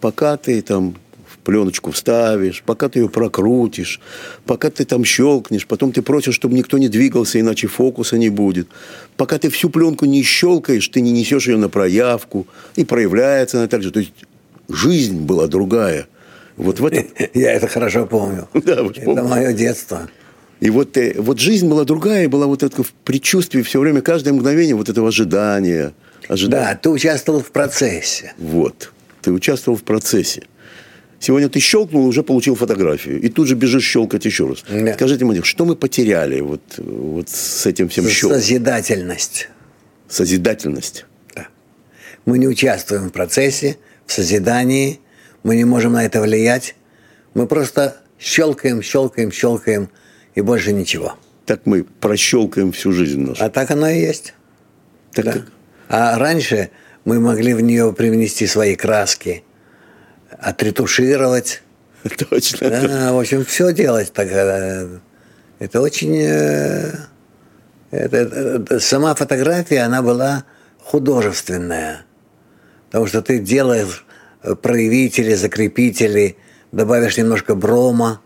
Пока 0.00 0.36
ты 0.36 0.60
там 0.60 0.96
в 1.26 1.38
пленочку 1.38 1.92
вставишь, 1.92 2.62
пока 2.66 2.88
ты 2.88 2.98
ее 2.98 3.08
прокрутишь, 3.08 4.00
пока 4.44 4.70
ты 4.70 4.84
там 4.84 5.04
щелкнешь, 5.04 5.66
потом 5.66 5.92
ты 5.92 6.02
просишь, 6.02 6.34
чтобы 6.34 6.54
никто 6.54 6.78
не 6.78 6.88
двигался, 6.88 7.38
иначе 7.38 7.68
фокуса 7.68 8.18
не 8.18 8.28
будет. 8.28 8.68
Пока 9.16 9.38
ты 9.38 9.48
всю 9.50 9.70
пленку 9.70 10.04
не 10.04 10.22
щелкаешь, 10.22 10.88
ты 10.88 11.00
не 11.00 11.12
несешь 11.12 11.46
ее 11.46 11.56
на 11.56 11.68
проявку, 11.68 12.46
и 12.74 12.84
проявляется 12.84 13.58
она 13.58 13.68
так 13.68 13.82
же. 13.82 13.92
То 13.92 14.00
есть 14.00 14.12
жизнь 14.68 15.20
была 15.20 15.46
другая– 15.46 16.06
вот 16.60 16.78
в 16.78 16.86
этом... 16.86 17.04
Я 17.34 17.52
это 17.52 17.68
хорошо 17.68 18.06
помню. 18.06 18.48
Да, 18.64 18.82
вы 18.82 18.92
Это 18.94 19.22
мое 19.22 19.52
детство. 19.52 20.08
И 20.60 20.68
вот, 20.68 20.96
э, 20.98 21.14
вот 21.16 21.38
жизнь 21.38 21.68
была 21.68 21.84
другая, 21.84 22.28
была 22.28 22.46
вот 22.46 22.62
это 22.62 22.82
в 22.82 22.92
предчувствии 22.92 23.62
все 23.62 23.80
время, 23.80 24.02
каждое 24.02 24.34
мгновение 24.34 24.74
вот 24.74 24.90
этого 24.90 25.08
ожидания. 25.08 25.94
Ожидания. 26.28 26.64
Да, 26.64 26.74
ты 26.74 26.90
участвовал 26.90 27.40
в 27.40 27.50
процессе. 27.50 28.32
Вот, 28.38 28.92
ты 29.22 29.32
участвовал 29.32 29.78
в 29.78 29.82
процессе. 29.82 30.42
Сегодня 31.18 31.50
ты 31.50 31.60
щелкнул, 31.60 32.06
уже 32.06 32.22
получил 32.22 32.54
фотографию. 32.54 33.20
И 33.20 33.28
тут 33.28 33.46
же 33.46 33.54
бежишь 33.54 33.84
щелкать 33.84 34.24
еще 34.24 34.48
раз. 34.48 34.64
Да. 34.68 34.94
Скажите, 34.94 35.24
мне, 35.26 35.42
что 35.42 35.66
мы 35.66 35.76
потеряли 35.76 36.40
вот, 36.40 36.62
вот 36.78 37.28
с 37.28 37.66
этим 37.66 37.90
всем 37.90 38.08
щелком? 38.08 38.38
Созидательность. 38.38 39.50
Созидательность. 40.08 41.04
Да. 41.34 41.48
Мы 42.24 42.38
не 42.38 42.48
участвуем 42.48 43.08
в 43.08 43.12
процессе, 43.12 43.76
в 44.06 44.12
созидании– 44.12 45.00
мы 45.42 45.56
не 45.56 45.64
можем 45.64 45.92
на 45.92 46.04
это 46.04 46.20
влиять. 46.20 46.74
Мы 47.34 47.46
просто 47.46 47.96
щелкаем, 48.18 48.82
щелкаем, 48.82 49.32
щелкаем, 49.32 49.88
и 50.34 50.40
больше 50.40 50.72
ничего. 50.72 51.14
Так 51.46 51.62
мы 51.64 51.84
прощелкаем 51.84 52.72
всю 52.72 52.92
жизнь 52.92 53.20
нашу. 53.20 53.42
А 53.42 53.48
так 53.48 53.70
оно 53.70 53.88
и 53.88 54.00
есть. 54.00 54.34
Так 55.12 55.24
да. 55.24 55.44
А 55.90 56.16
раньше 56.18 56.70
мы 57.04 57.18
могли 57.18 57.52
в 57.52 57.60
нее 57.60 57.92
привнести 57.92 58.46
свои 58.46 58.76
краски, 58.76 59.42
отретушировать. 60.38 61.62
Точно. 62.30 62.70
Да, 62.70 63.12
в 63.12 63.18
общем, 63.18 63.44
все 63.44 63.72
делать. 63.72 64.12
Так, 64.12 64.28
э, 64.30 65.00
это 65.58 65.80
очень... 65.80 66.16
Э, 66.16 66.92
это, 67.90 68.16
это, 68.18 68.78
сама 68.78 69.16
фотография, 69.16 69.80
она 69.80 70.00
была 70.00 70.44
художественная. 70.78 72.02
Потому 72.86 73.08
что 73.08 73.20
ты 73.20 73.40
делаешь 73.40 74.06
проявители, 74.62 75.34
закрепители, 75.34 76.36
добавишь 76.70 77.16
немножко 77.16 77.56
брома 77.56 78.20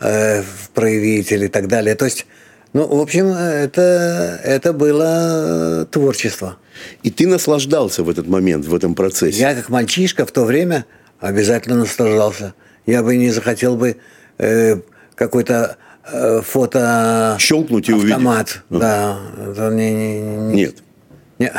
э, 0.00 0.42
в 0.42 0.68
проявитель 0.74 1.44
и 1.44 1.48
так 1.48 1.66
далее. 1.66 1.94
То 1.94 2.04
есть, 2.04 2.26
ну, 2.74 2.88
в 2.88 3.00
общем, 3.00 3.28
это, 3.28 4.40
это 4.42 4.72
было 4.72 5.86
творчество. 5.90 6.56
И 7.04 7.10
ты 7.10 7.28
наслаждался 7.28 8.02
в 8.02 8.10
этот 8.10 8.26
момент, 8.26 8.66
в 8.66 8.74
этом 8.74 8.96
процессе? 8.96 9.38
Я 9.38 9.54
как 9.54 9.68
мальчишка 9.68 10.26
в 10.26 10.32
то 10.32 10.44
время 10.44 10.84
обязательно 11.20 11.76
наслаждался. 11.76 12.54
Я 12.84 13.04
бы 13.04 13.16
не 13.16 13.30
захотел 13.30 13.76
бы 13.76 13.96
э, 14.38 14.80
какой-то 15.14 15.76
э, 16.10 16.40
фото... 16.42 17.36
Щелкнуть 17.38 17.88
и 17.88 17.92
автомат. 17.92 18.64
увидеть? 18.68 18.82
Да. 18.82 19.20
Это 19.50 19.70
не, 19.70 19.94
не, 19.94 20.18
не... 20.18 20.54
Нет. 20.54 20.82
Нет. 21.38 21.54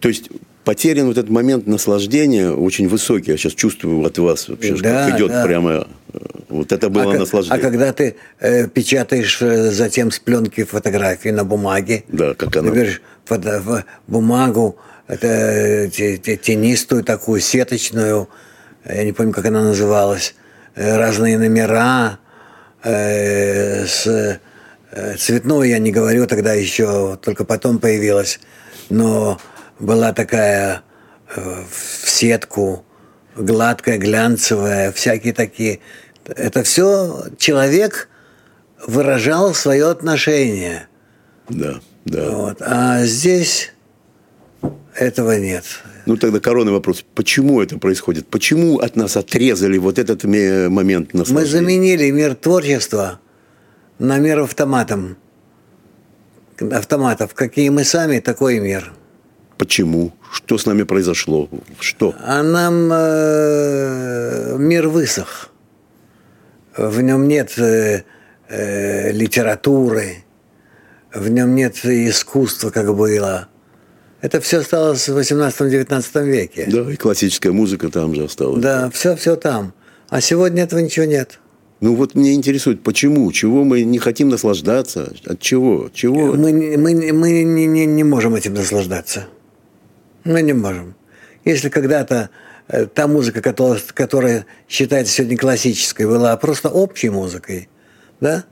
То 0.00 0.08
есть 0.08 0.30
потерян 0.68 1.06
вот 1.06 1.16
этот 1.16 1.30
момент 1.30 1.66
наслаждения 1.66 2.50
очень 2.50 2.88
высокий. 2.88 3.30
Я 3.30 3.38
сейчас 3.38 3.54
чувствую 3.54 4.06
от 4.06 4.18
вас 4.18 4.50
вообще, 4.50 4.76
да, 4.76 5.06
как 5.06 5.16
идет 5.16 5.30
да. 5.30 5.42
прямо... 5.42 5.88
Э, 6.12 6.18
вот 6.50 6.72
это 6.72 6.90
было 6.90 7.14
а 7.14 7.18
наслаждение. 7.18 7.58
А 7.58 7.62
когда 7.62 7.90
ты 7.94 8.16
э, 8.38 8.68
печатаешь 8.68 9.40
э, 9.40 9.70
затем 9.70 10.10
с 10.10 10.18
пленки 10.18 10.64
фотографии 10.64 11.30
на 11.30 11.44
бумаге, 11.44 12.04
да, 12.08 12.34
как 12.34 12.54
она... 12.54 12.70
ты 12.70 12.76
берешь 12.76 13.00
фото, 13.24 13.84
бумагу, 14.06 14.76
это, 15.06 15.88
тенистую 15.90 17.02
такую, 17.02 17.40
сеточную, 17.40 18.28
я 18.84 19.04
не 19.04 19.12
помню, 19.12 19.32
как 19.32 19.46
она 19.46 19.62
называлась, 19.62 20.34
э, 20.74 20.98
разные 20.98 21.38
номера, 21.38 22.18
э, 22.84 23.86
с, 23.86 24.06
э, 24.06 25.16
цветной 25.16 25.70
я 25.70 25.78
не 25.78 25.92
говорю, 25.92 26.26
тогда 26.26 26.52
еще 26.52 27.18
только 27.22 27.46
потом 27.46 27.78
появилась, 27.78 28.38
но 28.90 29.40
была 29.78 30.12
такая 30.12 30.82
э, 31.34 31.62
в 31.70 32.08
сетку, 32.08 32.84
гладкая, 33.36 33.98
глянцевая, 33.98 34.92
всякие 34.92 35.32
такие. 35.32 35.80
Это 36.26 36.62
все 36.62 37.24
человек 37.38 38.08
выражал 38.86 39.54
свое 39.54 39.88
отношение. 39.88 40.88
Да, 41.48 41.80
да. 42.04 42.30
Вот. 42.30 42.58
А 42.60 43.04
здесь 43.04 43.72
этого 44.94 45.38
нет. 45.38 45.64
Ну 46.06 46.16
тогда 46.16 46.40
коронный 46.40 46.72
вопрос. 46.72 47.04
Почему 47.14 47.60
это 47.60 47.78
происходит? 47.78 48.26
Почему 48.28 48.78
от 48.78 48.96
нас 48.96 49.16
отрезали 49.16 49.78
вот 49.78 49.98
этот 49.98 50.24
момент 50.24 51.14
наслаждения? 51.14 51.40
Мы 51.40 51.46
заменили 51.46 52.10
мир 52.10 52.34
творчества 52.34 53.20
на 53.98 54.18
мир 54.18 54.40
автоматом. 54.40 55.16
Автоматов. 56.60 57.34
Какие 57.34 57.68
мы 57.68 57.84
сами, 57.84 58.20
такой 58.20 58.58
мир. 58.58 58.92
Почему? 59.58 60.12
Что 60.32 60.56
с 60.56 60.66
нами 60.66 60.84
произошло? 60.84 61.48
Что? 61.80 62.14
А 62.24 62.42
нам 62.42 62.90
э, 62.92 64.56
мир 64.56 64.88
высох. 64.88 65.50
В 66.76 67.00
нем 67.00 67.26
нет 67.26 67.58
э, 67.58 68.04
э, 68.48 69.10
литературы, 69.10 70.18
в 71.12 71.28
нем 71.28 71.56
нет 71.56 71.84
искусства, 71.84 72.70
как 72.70 72.94
было. 72.94 73.48
Это 74.20 74.40
все 74.40 74.58
осталось 74.58 75.08
в 75.08 75.18
18-19 75.18 76.24
веке. 76.24 76.68
Да, 76.70 76.92
и 76.92 76.96
классическая 76.96 77.50
музыка 77.50 77.88
там 77.88 78.14
же 78.14 78.24
осталась. 78.24 78.62
Да, 78.62 78.90
все-все 78.90 79.34
там. 79.34 79.74
А 80.08 80.20
сегодня 80.20 80.62
этого 80.62 80.78
ничего 80.78 81.06
нет. 81.06 81.40
Ну 81.80 81.94
вот 81.94 82.14
меня 82.14 82.32
интересует, 82.32 82.82
почему? 82.82 83.30
Чего 83.32 83.64
мы 83.64 83.82
не 83.82 83.98
хотим 83.98 84.28
наслаждаться? 84.28 85.12
От 85.24 85.40
чего? 85.40 85.90
Чего? 85.92 86.34
Мы, 86.34 86.76
мы, 86.76 87.12
мы 87.12 87.42
не, 87.42 87.66
не, 87.66 87.86
не 87.86 88.04
можем 88.04 88.34
этим 88.36 88.54
наслаждаться. 88.54 89.26
Мы 90.28 90.42
не 90.42 90.52
можем. 90.52 90.94
Если 91.46 91.70
когда-то 91.70 92.28
э, 92.68 92.84
та 92.84 93.06
музыка, 93.06 93.40
которая, 93.40 93.80
которая 93.94 94.44
считается 94.68 95.14
сегодня 95.14 95.38
классической, 95.38 96.04
была 96.04 96.36
просто 96.36 96.68
общей 96.68 97.08
музыкой, 97.08 97.70
да, 98.20 98.44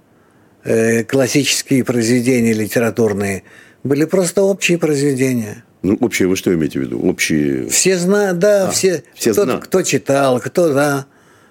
э, 0.64 1.04
классические 1.04 1.84
произведения 1.84 2.54
литературные 2.54 3.42
были 3.84 4.06
просто 4.06 4.42
общие 4.42 4.78
произведения. 4.78 5.64
Ну, 5.82 5.98
общие 6.00 6.28
вы 6.28 6.36
что 6.36 6.52
имеете 6.54 6.78
в 6.78 6.82
виду? 6.82 6.98
Общие... 6.98 7.68
Все 7.68 7.98
знают, 7.98 8.38
да, 8.38 8.68
а, 8.68 8.70
все, 8.70 9.04
все 9.14 9.32
кто, 9.32 9.44
зна... 9.44 9.58
кто 9.58 9.82
читал, 9.82 10.40
кто, 10.40 10.72
да. 10.72 11.04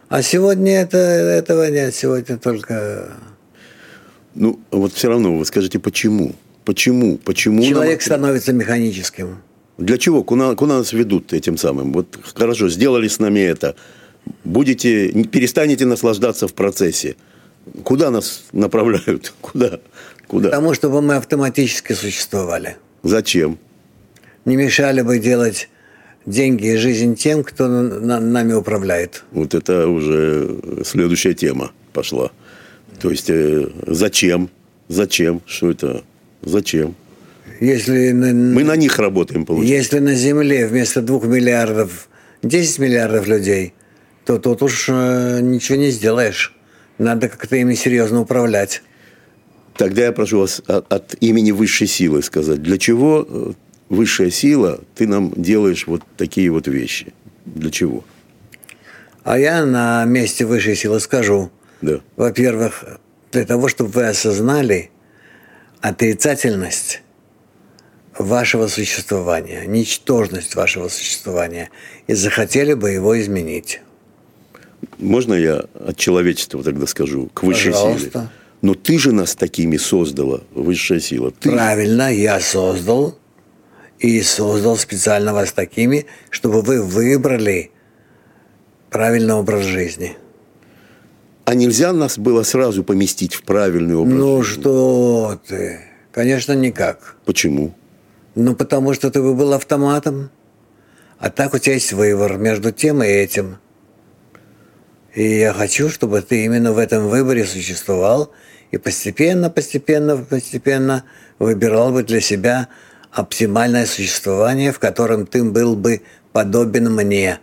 А 0.09 0.23
сегодня 0.23 0.81
это, 0.81 0.97
этого 0.97 1.69
нет, 1.69 1.93
сегодня 1.93 2.39
только... 2.39 3.11
Ну, 4.33 4.59
вот 4.71 4.91
все 4.93 5.07
равно 5.07 5.37
вы 5.37 5.45
скажите, 5.45 5.77
почему? 5.77 6.33
Почему? 6.65 7.19
Почему 7.19 7.61
Человек 7.61 7.99
нам... 7.99 8.05
становится 8.05 8.53
механическим. 8.53 9.37
Для 9.77 9.97
чего? 9.97 10.23
Куда, 10.23 10.55
куда 10.55 10.77
нас 10.77 10.93
ведут 10.93 11.33
этим 11.33 11.57
самым? 11.57 11.91
Вот 11.91 12.17
хорошо, 12.33 12.69
сделали 12.69 13.07
с 13.07 13.19
нами 13.19 13.39
это. 13.39 13.75
Будете, 14.43 15.09
перестанете 15.23 15.85
наслаждаться 15.85 16.47
в 16.47 16.53
процессе. 16.53 17.15
Куда 17.83 18.09
нас 18.09 18.43
направляют? 18.51 19.33
Куда? 19.41 19.79
Куда? 20.27 20.49
Потому 20.49 20.73
чтобы 20.73 21.01
мы 21.01 21.15
автоматически 21.15 21.93
существовали. 21.93 22.77
Зачем? 23.03 23.57
Не 24.45 24.55
мешали 24.55 25.01
бы 25.01 25.19
делать 25.19 25.69
деньги 26.25 26.73
и 26.73 26.77
жизнь 26.77 27.15
тем, 27.15 27.43
кто 27.43 27.67
нами 27.67 28.53
управляет. 28.53 29.23
Вот 29.31 29.53
это 29.53 29.87
уже 29.87 30.83
следующая 30.83 31.33
тема 31.33 31.71
пошла. 31.93 32.31
То 33.01 33.11
есть 33.11 33.29
э, 33.29 33.67
зачем? 33.87 34.49
Зачем? 34.87 35.41
Что 35.45 35.71
это? 35.71 36.03
Зачем? 36.41 36.95
Если 37.59 38.11
Мы 38.11 38.63
на 38.63 38.75
них 38.75 38.99
работаем, 38.99 39.45
получается. 39.45 39.75
Если 39.75 39.99
на 39.99 40.13
Земле 40.13 40.67
вместо 40.67 41.01
двух 41.01 41.25
миллиардов 41.25 42.09
10 42.43 42.79
миллиардов 42.79 43.27
людей, 43.27 43.73
то 44.25 44.37
тут 44.37 44.61
уж 44.63 44.87
э, 44.89 45.39
ничего 45.41 45.77
не 45.77 45.89
сделаешь. 45.89 46.55
Надо 46.97 47.29
как-то 47.29 47.55
ими 47.55 47.75
серьезно 47.75 48.21
управлять. 48.21 48.81
Тогда 49.77 50.05
я 50.05 50.11
прошу 50.11 50.39
вас 50.39 50.61
от, 50.67 50.91
от 50.91 51.15
имени 51.19 51.51
высшей 51.51 51.87
силы 51.87 52.23
сказать, 52.23 52.61
для 52.61 52.77
чего 52.77 53.25
э, 53.27 53.51
высшая 53.89 54.31
сила, 54.31 54.79
ты 54.95 55.07
нам 55.07 55.31
делаешь 55.35 55.85
вот 55.87 56.01
такие 56.17 56.49
вот 56.49 56.67
вещи? 56.67 57.13
Для 57.45 57.69
чего? 57.71 58.03
А 59.23 59.37
я 59.37 59.65
на 59.65 60.05
месте 60.05 60.45
высшей 60.45 60.75
силы 60.75 60.99
скажу. 60.99 61.51
Да. 61.81 61.99
Во-первых, 62.15 62.83
для 63.31 63.45
того, 63.45 63.67
чтобы 63.67 63.89
вы 63.89 64.07
осознали 64.07 64.91
отрицательность 65.81 67.01
вашего 68.17 68.67
существования, 68.67 69.65
ничтожность 69.65 70.55
вашего 70.55 70.87
существования, 70.87 71.69
и 72.07 72.13
захотели 72.13 72.73
бы 72.73 72.91
его 72.91 73.19
изменить. 73.19 73.81
можно 74.99 75.33
я 75.33 75.65
от 75.73 75.97
человечества 75.97 76.63
тогда 76.63 76.87
скажу, 76.87 77.29
к 77.33 77.43
высшей 77.43 77.71
Пожалуйста. 77.73 78.09
силе? 78.09 78.27
Но 78.61 78.73
ты 78.73 78.97
же 78.97 79.11
нас 79.11 79.35
такими 79.35 79.77
создала, 79.77 80.41
высшая 80.53 80.99
сила. 80.99 81.31
Ты. 81.31 81.51
Правильно, 81.51 82.11
я 82.13 82.39
создал 82.39 83.17
и 83.99 84.21
создал 84.21 84.77
специально 84.77 85.33
вас 85.33 85.51
такими, 85.51 86.05
чтобы 86.29 86.61
вы 86.61 86.81
выбрали 86.81 87.71
правильный 88.89 89.33
образ 89.35 89.65
жизни. 89.65 90.15
А 91.45 91.53
нельзя 91.53 91.93
нас 91.93 92.17
было 92.17 92.41
сразу 92.43 92.83
поместить 92.83 93.35
в 93.35 93.43
правильный 93.43 93.95
образ 93.95 94.15
Ну 94.17 94.41
жизни? 94.41 94.61
что 94.61 95.39
ты? 95.47 95.79
Конечно, 96.11 96.53
никак. 96.53 97.17
Почему? 97.25 97.75
Ну, 98.35 98.53
потому 98.53 98.93
что 98.93 99.09
ты 99.09 99.21
бы 99.21 99.33
был 99.33 99.53
автоматом. 99.53 100.29
А 101.19 101.29
так 101.29 101.53
у 101.53 101.57
тебя 101.57 101.75
есть 101.75 101.93
выбор 101.93 102.37
между 102.37 102.71
тем 102.71 103.01
и 103.01 103.07
этим. 103.07 103.57
И 105.13 105.39
я 105.39 105.53
хочу, 105.53 105.89
чтобы 105.89 106.21
ты 106.21 106.43
именно 106.43 106.73
в 106.73 106.77
этом 106.77 107.07
выборе 107.07 107.45
существовал 107.45 108.31
и 108.71 108.77
постепенно, 108.77 109.49
постепенно, 109.49 110.17
постепенно 110.17 111.05
выбирал 111.39 111.93
бы 111.93 112.03
для 112.03 112.19
себя 112.19 112.67
оптимальное 113.11 113.85
существование, 113.85 114.73
в 114.73 114.79
котором 114.79 115.25
ты 115.25 115.41
был 115.43 115.77
бы 115.77 116.01
подобен 116.33 116.93
мне. 116.93 117.39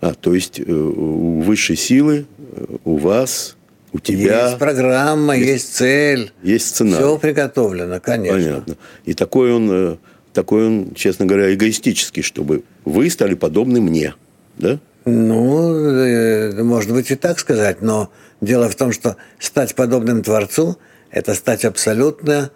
А, 0.00 0.14
то 0.14 0.32
есть 0.32 0.60
э, 0.60 0.72
у 0.72 1.40
высшей 1.40 1.76
силы, 1.76 2.26
э, 2.38 2.76
у 2.84 2.96
вас, 2.98 3.56
у 3.92 3.98
тебя 4.00 4.46
Есть 4.46 4.58
программа, 4.58 5.36
есть, 5.36 5.74
цель. 5.74 6.32
есть 6.42 6.66
сценарий. 6.68 6.96
Все 7.02 7.18
приготовлено, 7.18 8.00
конечно. 8.00 8.36
Понятно. 8.38 8.76
И 9.04 9.14
такой 9.14 9.52
он, 9.52 9.70
э, 9.70 9.96
такой 10.32 10.66
он, 10.66 10.94
честно 10.94 11.26
говоря, 11.26 11.52
эгоистический, 11.54 12.22
чтобы 12.22 12.62
вы 12.84 13.08
стали 13.10 13.34
подобны 13.34 13.80
мне, 13.80 14.14
да? 14.58 14.78
Ну, 15.04 15.74
э, 15.74 16.62
может 16.62 16.92
быть 16.92 17.10
и 17.10 17.14
так 17.16 17.38
сказать, 17.38 17.80
но 17.80 18.10
дело 18.42 18.68
в 18.68 18.74
том, 18.76 18.92
что 18.92 19.16
стать 19.38 19.74
подобным 19.74 20.22
Творцу– 20.22 20.76
это 21.10 21.32
стать 21.34 21.64
абсолютно, 21.64 22.50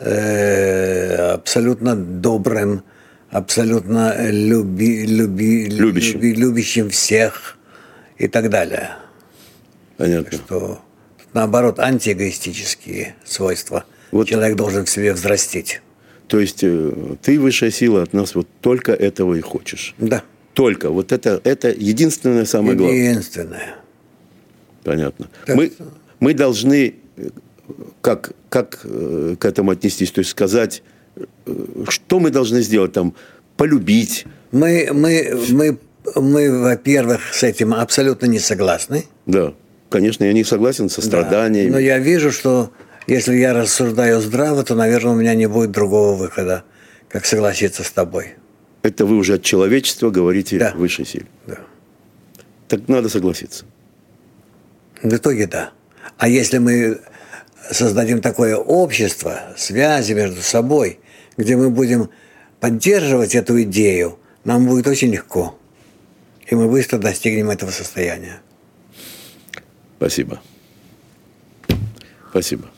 э, 0.00 1.14
абсолютно 1.34 1.94
добрым, 1.96 2.82
абсолютно 3.30 4.30
люби, 4.30 5.04
люби, 5.04 5.66
Любящим. 5.66 6.14
люби- 6.20 6.34
любящим 6.34 6.88
всех 6.90 7.58
и 8.16 8.26
так 8.26 8.48
далее. 8.48 8.90
Понятно. 9.98 10.38
Что 10.38 10.80
наоборот 11.34 11.78
антиэгоистические 11.78 13.16
свойства 13.24 13.84
Вот. 14.10 14.28
человек 14.28 14.56
должен 14.56 14.86
в 14.86 14.90
себе 14.90 15.12
взрастить. 15.12 15.82
То 16.28 16.38
есть 16.38 16.60
э, 16.62 16.92
ты, 17.22 17.38
высшая 17.38 17.70
сила, 17.70 18.02
от 18.02 18.12
нас 18.12 18.34
вот 18.34 18.48
только 18.60 18.92
этого 18.92 19.34
и 19.34 19.40
хочешь. 19.40 19.94
Да. 19.98 20.22
Только. 20.54 20.90
Вот 20.90 21.12
это, 21.12 21.40
это 21.44 21.68
единственное 21.68 22.44
самое 22.44 22.76
главное. 22.76 22.96
Единственное. 22.96 23.76
Понятно. 24.84 25.28
Так 25.46 25.56
Мы, 25.56 25.72
мы 26.20 26.34
должны 26.34 26.94
э, 27.16 27.28
как, 28.00 28.32
как 28.48 28.80
э, 28.84 29.36
к 29.38 29.44
этому 29.44 29.72
отнестись, 29.72 30.10
то 30.10 30.20
есть 30.20 30.30
сказать, 30.30 30.82
что 31.88 32.20
мы 32.20 32.30
должны 32.30 32.62
сделать 32.62 32.92
там, 32.92 33.14
полюбить. 33.56 34.26
Мы, 34.52 34.90
мы, 34.92 35.36
мы, 35.50 35.78
мы, 36.14 36.60
во-первых, 36.60 37.34
с 37.34 37.42
этим 37.42 37.74
абсолютно 37.74 38.26
не 38.26 38.38
согласны. 38.38 39.06
Да, 39.26 39.54
конечно, 39.88 40.24
я 40.24 40.32
не 40.32 40.44
согласен 40.44 40.88
со 40.88 41.00
Да. 41.00 41.06
страданиями. 41.06 41.70
Но 41.70 41.78
я 41.78 41.98
вижу, 41.98 42.30
что 42.32 42.70
если 43.06 43.36
я 43.36 43.54
рассуждаю 43.54 44.20
здраво, 44.20 44.62
то, 44.64 44.74
наверное, 44.74 45.12
у 45.12 45.16
меня 45.16 45.34
не 45.34 45.46
будет 45.48 45.70
другого 45.70 46.14
выхода, 46.16 46.64
как 47.08 47.26
согласиться 47.26 47.82
с 47.84 47.90
тобой. 47.90 48.34
Это 48.82 49.06
вы 49.06 49.16
уже 49.16 49.34
от 49.34 49.42
человечества 49.42 50.10
говорите 50.10 50.58
Да. 50.58 50.72
высшей 50.74 51.06
силе. 51.06 51.26
Да. 51.46 51.56
Так 52.68 52.88
надо 52.88 53.08
согласиться. 53.08 53.64
В 55.02 55.14
итоге 55.14 55.46
да. 55.46 55.70
А 56.16 56.28
если 56.28 56.58
мы 56.58 57.00
создадим 57.70 58.20
такое 58.20 58.56
общество, 58.56 59.40
связи 59.56 60.12
между 60.12 60.42
собой, 60.42 61.00
где 61.36 61.56
мы 61.56 61.70
будем 61.70 62.10
поддерживать 62.60 63.34
эту 63.34 63.62
идею, 63.62 64.18
нам 64.44 64.66
будет 64.66 64.86
очень 64.86 65.10
легко. 65.12 65.58
И 66.46 66.54
мы 66.54 66.68
быстро 66.68 66.98
достигнем 66.98 67.50
этого 67.50 67.70
состояния. 67.70 68.40
Спасибо. 69.98 70.40
Спасибо. 72.30 72.70